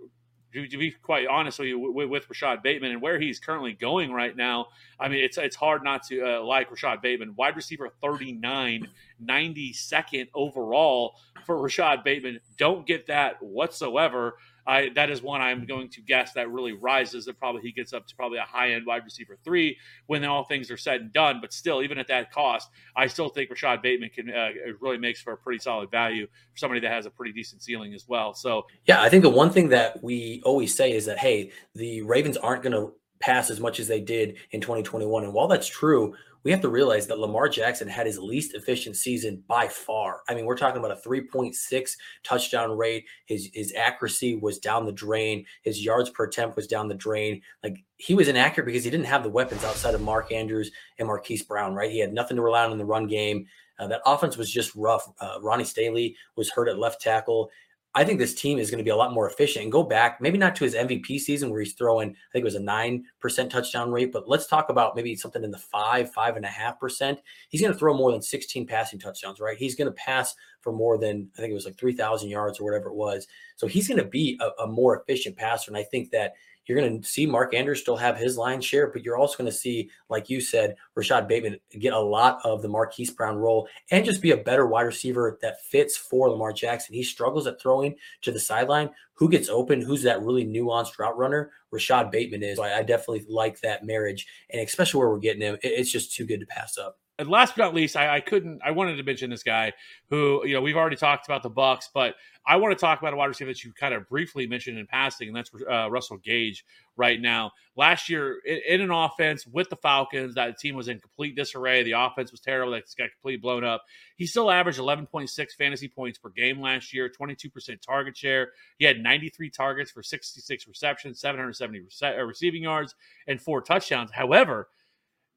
to, 0.64 0.78
be 0.78 0.92
quite 0.92 1.28
honest 1.28 1.60
with 1.60 1.68
you, 1.68 1.80
with, 1.80 2.10
with, 2.10 2.30
Rashod 2.30 2.64
Bateman 2.64 2.92
and 2.92 3.02
where 3.02 3.20
he's 3.20 3.40
currently 3.40 3.74
going 3.74 4.12
right 4.12 4.36
now, 4.36 4.68
I 5.00 5.10
mean, 5.10 5.24
it's 5.24 5.38
it's 5.38 5.56
hard 5.56 5.84
not 5.84 6.04
to 6.08 6.38
uh, 6.38 6.44
like 6.44 6.72
Rashod 6.72 7.02
Bateman. 7.02 7.36
Wide 7.36 7.56
receiver 7.56 7.90
39, 8.02 8.88
92nd 9.24 10.28
overall 10.34 11.16
for 11.46 11.62
Rashod 11.62 12.04
Bateman. 12.04 12.40
Don't 12.58 12.86
get 12.88 13.08
that 13.08 13.42
whatsoever. 13.42 14.38
I 14.68 14.90
that 14.96 15.10
is 15.10 15.22
one 15.22 15.42
I'm 15.42 15.66
going 15.66 15.90
to 15.90 16.02
guess 16.02 16.34
that 16.34 16.50
really 16.50 16.74
rises 16.74 17.26
That 17.26 17.38
probably 17.38 17.62
he 17.62 17.72
gets 17.72 17.94
up 17.94 18.08
to 18.08 18.16
probably 18.16 18.40
a 18.40 18.44
high 18.44 18.72
end 18.72 18.86
wide 18.86 19.04
receiver 19.04 19.38
three 19.44 19.78
when 20.08 20.24
all 20.26 20.44
things 20.44 20.72
are 20.72 20.78
said 20.78 21.02
and 21.02 21.14
done. 21.14 21.40
But 21.42 21.54
still, 21.54 21.82
even 21.82 21.98
at 21.98 22.08
that 22.08 22.32
cost, 22.32 22.70
I 22.96 23.08
still 23.08 23.30
think 23.30 23.50
Rashod 23.50 23.82
Bateman 23.82 24.10
can 24.10 24.30
uh, 24.30 24.50
really 24.80 24.98
makes 24.98 25.22
for 25.22 25.34
a 25.34 25.38
pretty 25.38 25.60
solid 25.60 25.92
value 25.92 26.28
for 26.52 26.58
somebody 26.58 26.82
that 26.82 26.92
has 26.92 27.06
a 27.06 27.10
pretty 27.10 27.32
decent 27.34 27.62
ceiling 27.62 27.94
as 27.94 28.08
well. 28.08 28.34
So 28.34 28.66
yeah, 28.86 29.01
I 29.01 29.10
think 29.10 29.24
the 29.24 29.30
one 29.30 29.50
thing 29.50 29.70
that 29.70 30.04
we 30.04 30.42
always 30.46 30.75
say 30.75 30.92
is 30.92 31.06
that 31.06 31.20
hey, 31.20 31.51
the 31.75 32.01
Ravens 32.01 32.38
aren't 32.38 32.64
going 32.64 32.74
to 32.74 32.94
pass 33.20 33.50
as 33.50 33.60
much 33.60 33.80
as 33.80 33.88
they 33.88 34.01
did 34.01 34.38
in 34.51 34.62
2021, 34.62 35.24
and 35.24 35.34
while 35.34 35.48
that's 35.48 35.68
true, 35.68 36.16
we 36.46 36.51
have 36.51 36.62
to 36.62 36.70
realize 36.70 37.08
that 37.08 37.20
Lamar 37.20 37.50
Jackson 37.50 37.88
had 37.88 38.05
his 38.05 38.20
least 38.20 38.53
efficient 38.53 38.96
season 38.96 39.44
by 39.48 39.68
far. 39.68 40.22
I 40.29 40.36
mean, 40.36 40.46
we're 40.46 40.55
talking 40.55 40.77
about 40.77 40.96
a 40.96 41.08
3.6 41.08 41.92
touchdown 42.24 42.77
rate. 42.77 43.05
His 43.25 43.50
his 43.51 43.74
accuracy 43.75 44.36
was 44.36 44.60
down 44.60 44.86
the 44.86 44.92
drain. 44.92 45.44
His 45.64 45.84
yards 45.84 46.12
per 46.12 46.25
attempt 46.25 46.55
was 46.55 46.68
down 46.68 46.88
the 46.88 46.94
drain. 46.94 47.42
Like 47.64 47.84
he 47.98 48.14
was 48.14 48.27
inaccurate 48.27 48.68
because 48.68 48.84
he 48.84 48.92
didn't 48.92 49.08
have 49.08 49.24
the 49.24 49.29
weapons 49.29 49.64
outside 49.64 49.96
of 49.96 50.01
Mark 50.01 50.31
Andrews 50.31 50.72
and 51.00 51.08
Marquise 51.08 51.44
Brown, 51.44 51.74
right? 51.74 51.92
He 51.92 52.00
had 52.00 52.14
nothing 52.14 52.38
to 52.38 52.44
rely 52.44 52.64
on 52.64 52.72
in 52.72 52.77
the 52.77 52.86
run 52.86 53.08
game. 53.08 53.48
Uh, 53.77 53.88
that 53.88 54.01
offense 54.05 54.38
was 54.38 54.50
just 54.50 54.74
rough. 54.75 55.12
Uh, 55.20 55.38
Ronnie 55.42 55.66
Stanley 55.66 56.16
was 56.38 56.50
hurt 56.51 56.70
at 56.70 56.79
left 56.79 57.01
tackle. 57.01 57.50
I 57.96 58.03
think 58.03 58.20
this 58.20 58.36
team 58.36 58.60
is 58.60 58.70
going 58.70 58.79
to 58.79 58.84
be 58.84 58.90
a 58.90 58.96
lot 58.96 59.14
more 59.14 59.29
efficient 59.29 59.64
and 59.64 59.72
go 59.72 59.81
back, 59.81 60.20
maybe 60.20 60.38
not 60.38 60.53
to 60.58 60.66
his 60.66 60.75
MVP 60.75 61.18
season 61.18 61.50
where 61.50 61.62
he's 61.62 61.74
throwing, 61.74 62.10
I 62.10 62.31
think 62.34 62.42
it 62.42 62.44
was 62.44 62.55
a 62.55 62.60
9% 62.60 63.03
touchdown 63.50 63.90
rate, 63.90 64.12
but 64.12 64.27
let's 64.27 64.48
talk 64.48 64.68
about 64.70 64.98
maybe 64.98 65.16
something 65.16 65.44
in 65.46 65.51
the 65.51 65.58
five, 65.58 66.12
five 66.12 66.36
and 66.36 66.44
a 66.44 66.50
half 66.50 66.77
percent. 66.77 67.20
He's 67.50 67.62
going 67.62 67.72
to 67.72 67.79
throw 67.79 67.94
more 67.94 68.12
than 68.12 68.22
16 68.22 68.68
passing 68.68 69.00
touchdowns, 69.00 69.40
right? 69.40 69.58
He's 69.58 69.75
going 69.75 69.88
to 69.88 69.94
pass 69.94 70.36
for 70.66 70.74
more 70.74 70.98
than, 70.98 71.30
I 71.38 71.42
think 71.42 71.51
it 71.51 71.54
was 71.54 71.66
like 71.66 71.78
3,000 71.78 72.28
yards 72.28 72.60
or 72.60 72.64
whatever 72.64 72.90
it 72.90 72.96
was. 72.96 73.28
So 73.56 73.68
he's 73.68 73.88
going 73.88 74.00
to 74.00 74.10
be 74.10 74.38
a, 74.42 74.64
a 74.64 74.68
more 74.68 75.00
efficient 75.00 75.38
passer. 75.38 75.70
And 75.70 75.78
I 75.78 75.84
think 75.84 76.10
that 76.10 76.34
you're 76.66 76.80
going 76.80 77.00
to 77.00 77.08
see 77.08 77.28
Mark 77.28 77.54
Andrews 77.54 77.82
still 77.82 77.96
have 77.98 78.18
his 78.18 78.36
line 78.36 78.60
share, 78.62 78.88
but 78.88 79.04
you're 79.04 79.16
also 79.16 79.38
going 79.38 79.50
to 79.50 79.56
see, 79.56 79.92
like 80.10 80.28
you 80.28 80.42
said, 80.42 80.75
Rashod 80.96 81.28
Bateman 81.28 81.60
get 81.78 81.94
a 81.94 82.00
lot 82.00 82.40
of 82.44 82.64
the 82.64 82.68
Marquise 82.68 83.12
Brown 83.12 83.38
role 83.38 83.68
and 83.92 84.04
just 84.04 84.24
be 84.24 84.32
a 84.32 84.38
better 84.38 84.66
wide 84.66 84.82
receiver 84.82 85.38
that 85.44 85.64
fits 85.64 85.96
for 85.96 86.32
Lamar 86.32 86.51
Jackson. 86.51 86.96
He 86.96 87.04
struggles 87.04 87.46
at 87.46 87.62
throwing 87.62 87.94
to 88.24 88.32
the 88.32 88.40
sideline. 88.40 88.90
Who 89.14 89.30
gets 89.30 89.48
open? 89.48 89.80
Who's 89.80 90.01
that 90.01 90.24
really 90.24 90.46
nuanced 90.46 90.98
route 90.98 91.16
runner? 91.16 91.51
Rashod 91.70 92.10
Bateman 92.10 92.42
is. 92.42 92.58
So 92.58 92.64
I, 92.64 92.82
definitely 92.82 93.28
like 93.30 93.62
that 93.62 93.86
marriage, 93.86 94.25
and 94.50 94.60
especially 94.60 94.98
where 94.98 95.10
we're 95.10 95.20
getting 95.20 95.44
him, 95.44 95.60
it's 95.62 95.92
just 95.92 96.16
too 96.16 96.25
good 96.25 96.40
to 96.40 96.48
pass 96.48 96.80
up 96.80 96.98
and 97.18 97.30
last 97.30 97.56
but 97.56 97.64
not 97.64 97.74
least, 97.74 97.96
I, 97.96 98.18
I, 98.18 98.20
couldn't. 98.20 98.62
I 98.64 98.72
wanted 98.72 98.98
to 98.98 99.04
mention 99.04 99.30
this 99.30 99.44
guy 99.44 99.72
who, 100.10 100.46
you 100.46 100.54
know, 100.54 100.62
we've 100.62 100.75
already 100.75 100.98
talked 100.98 101.25
about 101.25 101.44
the 101.44 101.50
Bucks, 101.50 101.90
but 101.94 102.16
I 102.46 102.58
want 102.58 102.78
to 102.78 102.80
talk 102.80 103.00
about 103.00 103.14
a 103.14 103.16
wide 103.16 103.28
receiver 103.28 103.51
that 103.51 103.64
you 103.64 103.72
kind 103.72 103.94
of 103.94 104.08
briefly 104.10 104.46
mentioned 104.48 104.78
in 104.78 104.86
passing, 104.86 105.30
and 105.30 105.38
that's 105.38 105.50
uh, 105.70 105.90
Russell 105.90 106.18
Gage. 106.18 106.66
Right 106.98 107.20
now, 107.20 107.51
last 107.75 108.08
year 108.08 108.40
in, 108.46 108.62
in, 108.70 108.82
an 108.82 108.92
offense 108.92 109.46
with 109.46 109.70
the 109.70 109.75
Falcons, 109.75 110.36
that 110.36 110.58
team 110.58 110.75
was 110.75 110.88
in 110.88 110.98
complete 111.00 111.36
disarray. 111.36 111.84
The 111.84 111.92
offense 111.92 112.32
was 112.32 112.40
terrible; 112.40 112.72
that 112.72 112.84
got 112.98 113.12
completely 113.12 113.42
blown 113.42 113.66
up. 113.66 113.84
He 114.16 114.25
still 114.25 114.50
averaged 114.50 114.80
11.6 114.80 115.51
fantasy 115.58 115.90
points 115.90 116.18
per 116.18 116.30
game 116.30 116.62
last 116.62 116.94
year, 116.94 117.10
22% 117.10 117.82
target 117.82 118.16
share. 118.16 118.51
He 118.78 118.86
had 118.86 119.00
93 119.00 119.50
targets 119.50 119.92
for 119.92 120.04
66 120.04 120.68
receptions, 120.68 121.20
770 121.20 121.80
rece- 121.82 122.18
uh, 122.18 122.24
receiving 122.24 122.64
yards, 122.64 122.96
and 123.28 123.42
four 123.42 123.62
touchdowns. 123.62 124.12
However 124.12 124.70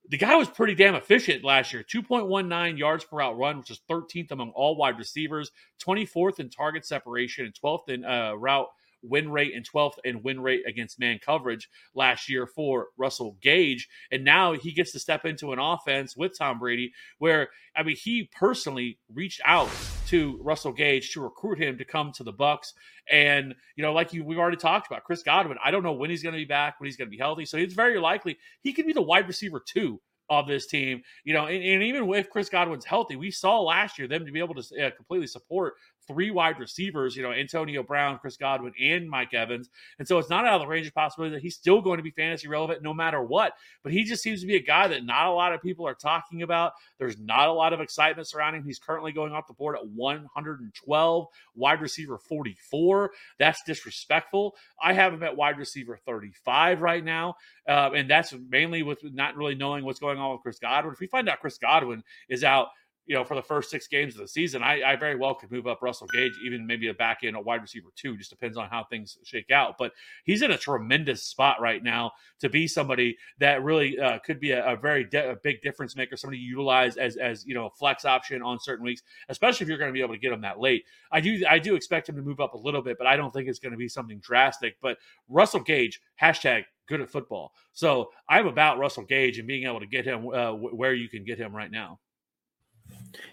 the 0.09 0.17
guy 0.17 0.37
was 0.37 0.49
pretty 0.49 0.75
damn 0.75 0.95
efficient 0.95 1.45
last 1.45 1.73
year. 1.73 1.83
2.19 1.83 2.79
yards 2.79 3.05
per 3.05 3.19
route 3.19 3.37
run, 3.37 3.59
which 3.59 3.71
is 3.71 3.81
13th 3.91 4.31
among 4.31 4.51
all 4.51 4.77
wide 4.77 4.99
receivers, 4.99 5.51
24th 5.85 6.41
in 6.41 6.49
target 6.49 6.87
separation, 6.87 7.45
and 7.45 7.55
12th 7.55 7.89
in 7.89 8.05
uh, 8.05 8.33
route 8.35 8.69
win 9.03 9.31
rate 9.31 9.55
and 9.55 9.69
12th 9.69 9.99
in 10.05 10.23
win 10.23 10.41
rate 10.41 10.63
against 10.67 10.99
man 10.99 11.19
coverage 11.25 11.69
last 11.95 12.29
year 12.29 12.47
for 12.47 12.89
Russell 12.97 13.37
Gage. 13.41 13.89
And 14.11 14.25
now 14.25 14.53
he 14.53 14.73
gets 14.73 14.93
to 14.93 14.99
step 14.99 15.25
into 15.25 15.53
an 15.53 15.59
offense 15.59 16.17
with 16.17 16.37
Tom 16.37 16.59
Brady 16.59 16.93
where, 17.19 17.49
I 17.77 17.83
mean, 17.83 17.97
he 17.97 18.29
personally 18.33 18.99
reached 19.13 19.41
out 19.45 19.71
to 20.09 20.39
Russell 20.43 20.73
Gage 20.73 21.13
to 21.13 21.21
recruit 21.21 21.61
him 21.61 21.79
to 21.79 21.85
come 21.85 22.13
to 22.13 22.25
the 22.25 22.33
Bucks. 22.33 22.75
And, 23.11 23.55
you 23.77 23.83
know, 23.83 23.93
like 23.93 24.13
you, 24.13 24.25
we've 24.25 24.39
already 24.39 24.57
talked 24.57 24.87
about 24.87 25.05
Chris 25.05 25.23
Godwin. 25.23 25.59
I 25.65 25.71
don't 25.71 25.83
know 25.83 25.93
when 25.93 26.11
he's 26.11 26.23
going 26.23 26.35
to 26.35 26.41
be 26.41 26.45
back, 26.45 26.81
when 26.81 26.87
he's 26.87 26.97
going 26.97 27.09
to 27.09 27.11
be 27.11 27.19
healthy. 27.19 27.45
So 27.45 27.57
it's 27.57 27.75
very 27.75 27.99
likely 27.99 28.39
he 28.63 28.73
could 28.73 28.87
be 28.87 28.93
the 28.93 29.03
wide 29.03 29.29
receiver 29.29 29.63
too 29.65 30.01
of 30.31 30.47
this 30.47 30.67
team. 30.67 31.03
You 31.25 31.35
know, 31.35 31.47
and, 31.47 31.63
and, 31.63 31.83
even 31.83 32.09
if 32.15 32.31
Chris 32.31 32.49
Godwin's 32.49 32.85
healthy, 32.85 33.17
we 33.17 33.31
saw 33.31 33.61
last 33.61 33.99
year 33.99 34.09
them 34.09 34.27
to 34.27 34.33
be 34.33 34.41
able 34.41 34.55
to 34.55 34.87
uh, 34.87 34.91
completely 34.91 35.27
support 35.27 35.75
three 36.09 36.31
wide 36.31 36.59
receivers, 36.59 37.15
you 37.15 37.23
know, 37.23 37.31
Antonio 37.31 37.83
Brown, 37.83 38.19
Chris 38.19 38.37
Godwin, 38.37 38.73
and 38.83 39.09
Mike 39.09 39.35
Evans. 39.35 39.69
And 39.99 40.09
so 40.09 40.19
it's 40.19 40.31
not 40.31 40.47
out 40.47 40.55
of 40.55 40.63
the 40.63 40.67
range 40.67 40.87
of 40.89 40.95
possibility 40.95 41.37
that 41.37 41.43
he's 41.43 41.55
still 41.55 41.81
going 41.81 41.99
to 41.99 42.03
be 42.03 42.11
fantasy 42.11 42.49
relevant 42.49 42.83
no 42.83 42.95
matter 42.95 43.23
what. 43.23 43.53
But 43.85 43.93
he 43.93 44.03
just 44.03 44.23
seems 44.23 44.41
to 44.41 44.47
be 44.47 44.57
a 44.57 44.63
guy 44.63 44.89
that 44.89 45.05
not 45.05 45.27
a 45.27 45.33
lot 45.33 45.53
of 45.53 45.63
people 45.63 45.87
are 45.87 45.95
talking 45.95 46.43
about. 46.43 46.73
There's 46.99 47.19
not 47.19 47.49
a 47.49 47.53
lot 47.53 47.73
of 47.73 47.81
excitement 47.81 48.27
surrounding 48.27 48.63
him. 48.63 48.67
He's 48.67 48.79
currently 48.79 49.13
going 49.13 49.33
off 49.33 49.47
the 49.47 49.53
board 49.53 49.77
at 49.77 49.87
112, 49.87 51.27
wide 51.55 51.81
receiver 51.81 52.19
44. 52.19 53.13
That's 53.39 53.63
disrespectful. 53.65 54.57
I 54.83 54.95
have 54.95 55.13
him 55.13 55.23
at 55.23 55.37
wide 55.37 55.59
receiver 55.59 55.99
35 56.07 56.81
right 56.81 57.05
now. 57.05 57.37
Uh, 57.69 57.91
and 57.95 58.09
that's 58.09 58.35
mainly 58.49 58.83
with 58.83 58.99
not 59.05 59.37
really 59.37 59.55
knowing 59.55 59.85
what's 59.85 60.01
going 60.01 60.19
on 60.19 60.33
with 60.33 60.41
Chris 60.41 60.59
Godwin. 60.59 60.95
If 60.95 61.01
we 61.01 61.07
find 61.07 61.29
out 61.29 61.41
Chris 61.41 61.59
Godwin 61.59 62.03
is 62.29 62.43
out, 62.43 62.69
you 63.09 63.15
know, 63.15 63.25
for 63.25 63.35
the 63.35 63.43
first 63.43 63.71
six 63.71 63.89
games 63.89 64.15
of 64.15 64.21
the 64.21 64.29
season, 64.29 64.63
I, 64.63 64.83
I 64.83 64.97
very 64.97 65.17
well 65.17 65.35
could 65.35 65.51
move 65.51 65.67
up 65.67 65.81
Russell 65.81 66.07
Gage, 66.09 66.35
even 66.45 66.67
maybe 66.67 66.89
a 66.89 66.95
back 66.95 67.21
end, 67.25 67.37
a 67.37 67.41
wide 67.41 67.63
receiver 67.63 67.89
too. 67.97 68.19
Just 68.19 68.29
depends 68.29 68.59
on 68.59 68.69
how 68.69 68.85
things 68.85 69.17
shake 69.25 69.51
out. 69.51 69.77
But 69.79 69.93
he's 70.25 70.43
in 70.43 70.51
a 70.51 70.59
tremendous 70.59 71.23
spot 71.23 71.59
right 71.59 71.83
now 71.83 72.13
to 72.41 72.51
be 72.51 72.69
somebody 72.69 73.17
that 73.39 73.65
really 73.65 73.99
uh, 73.99 74.19
could 74.19 74.39
be 74.39 74.51
a, 74.51 74.75
a 74.75 74.77
very 74.77 75.05
de- 75.05 75.31
a 75.31 75.37
big 75.37 75.63
difference 75.63 75.97
maker, 75.97 76.19
somebody 76.19 76.39
you 76.39 76.51
utilize 76.51 76.99
as 76.99 77.17
as 77.17 77.47
you 77.47 77.55
know 77.55 77.67
a 77.67 77.71
flex 77.71 78.05
option 78.05 78.43
on 78.43 78.61
certain 78.61 78.85
weeks, 78.85 79.03
especially 79.31 79.65
if 79.65 79.69
you're 79.69 79.79
going 79.79 79.89
to 79.89 79.95
be 79.95 80.03
able 80.03 80.15
to 80.15 80.21
get 80.21 80.31
him 80.33 80.43
that 80.43 80.61
late. 80.61 80.85
I 81.11 81.21
do 81.23 81.43
I 81.49 81.59
do 81.59 81.77
expect 81.77 82.11
him 82.11 82.17
to 82.17 82.23
move 82.23 82.41
up 82.41 82.53
a 82.53 82.59
little 82.59 82.83
bit, 82.83 82.99
but 82.99 83.07
I 83.07 83.17
don't 83.17 83.33
think 83.33 83.49
it's 83.49 83.59
going 83.59 83.73
to 83.73 83.79
be 83.79 83.89
something 83.89 84.19
drastic. 84.19 84.77
But 84.83 84.99
Russell 85.31 85.61
Gage 85.61 86.03
hashtag 86.21 86.65
good 86.89 87.01
at 87.01 87.09
football. 87.09 87.53
So 87.73 88.11
I'm 88.29 88.47
about 88.47 88.79
Russell 88.79 89.05
Gage 89.05 89.39
and 89.39 89.49
being 89.49 89.65
able 89.67 89.81
to 89.81 89.87
get 89.87 90.05
him 90.05 90.29
uh, 90.29 90.53
where 90.53 90.93
you 90.93 91.09
can 91.09 91.25
get 91.25 91.39
him 91.39 91.55
right 91.55 91.71
now. 91.71 92.01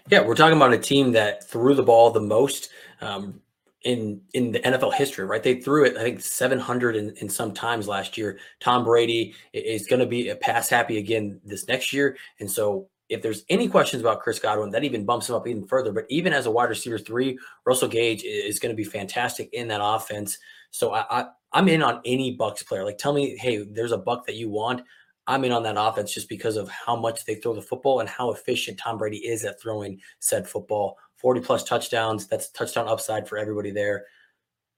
Yeah, 0.08 0.22
we're 0.22 0.34
talking 0.34 0.56
about 0.56 0.72
a 0.72 0.78
team 0.78 1.12
that 1.12 1.48
threw 1.48 1.74
the 1.74 1.82
ball 1.82 2.10
the 2.10 2.20
most 2.20 2.70
um, 3.00 3.40
in 3.82 4.20
in 4.34 4.52
the 4.52 4.60
NFL 4.60 4.94
history, 4.94 5.24
right? 5.26 5.42
They 5.42 5.60
threw 5.60 5.84
it, 5.84 5.96
I 5.96 6.02
think, 6.02 6.20
700 6.20 6.96
and, 6.96 7.32
some 7.32 7.52
times 7.52 7.88
last 7.88 8.16
year. 8.16 8.38
Tom 8.60 8.84
Brady 8.84 9.34
is 9.52 9.86
going 9.86 10.00
to 10.00 10.06
be 10.06 10.28
a 10.28 10.36
pass 10.36 10.68
happy 10.68 10.98
again 10.98 11.40
this 11.44 11.66
next 11.66 11.92
year, 11.92 12.16
and 12.40 12.50
so 12.50 12.88
if 13.08 13.22
there's 13.22 13.44
any 13.48 13.68
questions 13.68 14.00
about 14.00 14.20
Chris 14.20 14.38
Godwin, 14.38 14.70
that 14.70 14.84
even 14.84 15.04
bumps 15.04 15.28
him 15.28 15.36
up 15.36 15.46
even 15.46 15.66
further. 15.66 15.92
But 15.92 16.06
even 16.08 16.32
as 16.32 16.46
a 16.46 16.50
wide 16.50 16.68
receiver 16.68 16.98
three, 16.98 17.38
Russell 17.64 17.88
Gage 17.88 18.24
is 18.24 18.58
going 18.58 18.74
to 18.74 18.76
be 18.76 18.84
fantastic 18.84 19.48
in 19.52 19.68
that 19.68 19.80
offense. 19.82 20.38
So 20.70 20.92
I, 20.92 21.04
I 21.10 21.26
I'm 21.52 21.68
in 21.68 21.82
on 21.82 22.00
any 22.04 22.32
Bucks 22.32 22.62
player. 22.62 22.84
Like, 22.84 22.98
tell 22.98 23.12
me, 23.12 23.36
hey, 23.36 23.64
there's 23.64 23.92
a 23.92 23.98
buck 23.98 24.26
that 24.26 24.34
you 24.34 24.50
want. 24.50 24.82
I'm 25.26 25.44
in 25.44 25.52
on 25.52 25.62
that 25.64 25.76
offense 25.78 26.14
just 26.14 26.28
because 26.28 26.56
of 26.56 26.68
how 26.68 26.96
much 26.96 27.24
they 27.24 27.34
throw 27.36 27.54
the 27.54 27.62
football 27.62 28.00
and 28.00 28.08
how 28.08 28.30
efficient 28.30 28.78
Tom 28.78 28.98
Brady 28.98 29.18
is 29.18 29.44
at 29.44 29.60
throwing 29.60 30.00
said 30.20 30.48
football. 30.48 30.96
40 31.16 31.40
plus 31.40 31.64
touchdowns. 31.64 32.26
That's 32.26 32.50
touchdown 32.50 32.88
upside 32.88 33.28
for 33.28 33.38
everybody 33.38 33.70
there. 33.70 34.04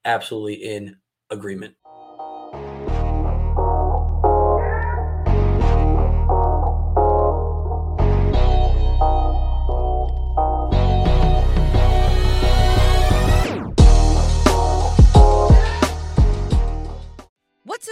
Absolutely 0.05 0.55
in 0.55 0.95
agreement. 1.29 1.75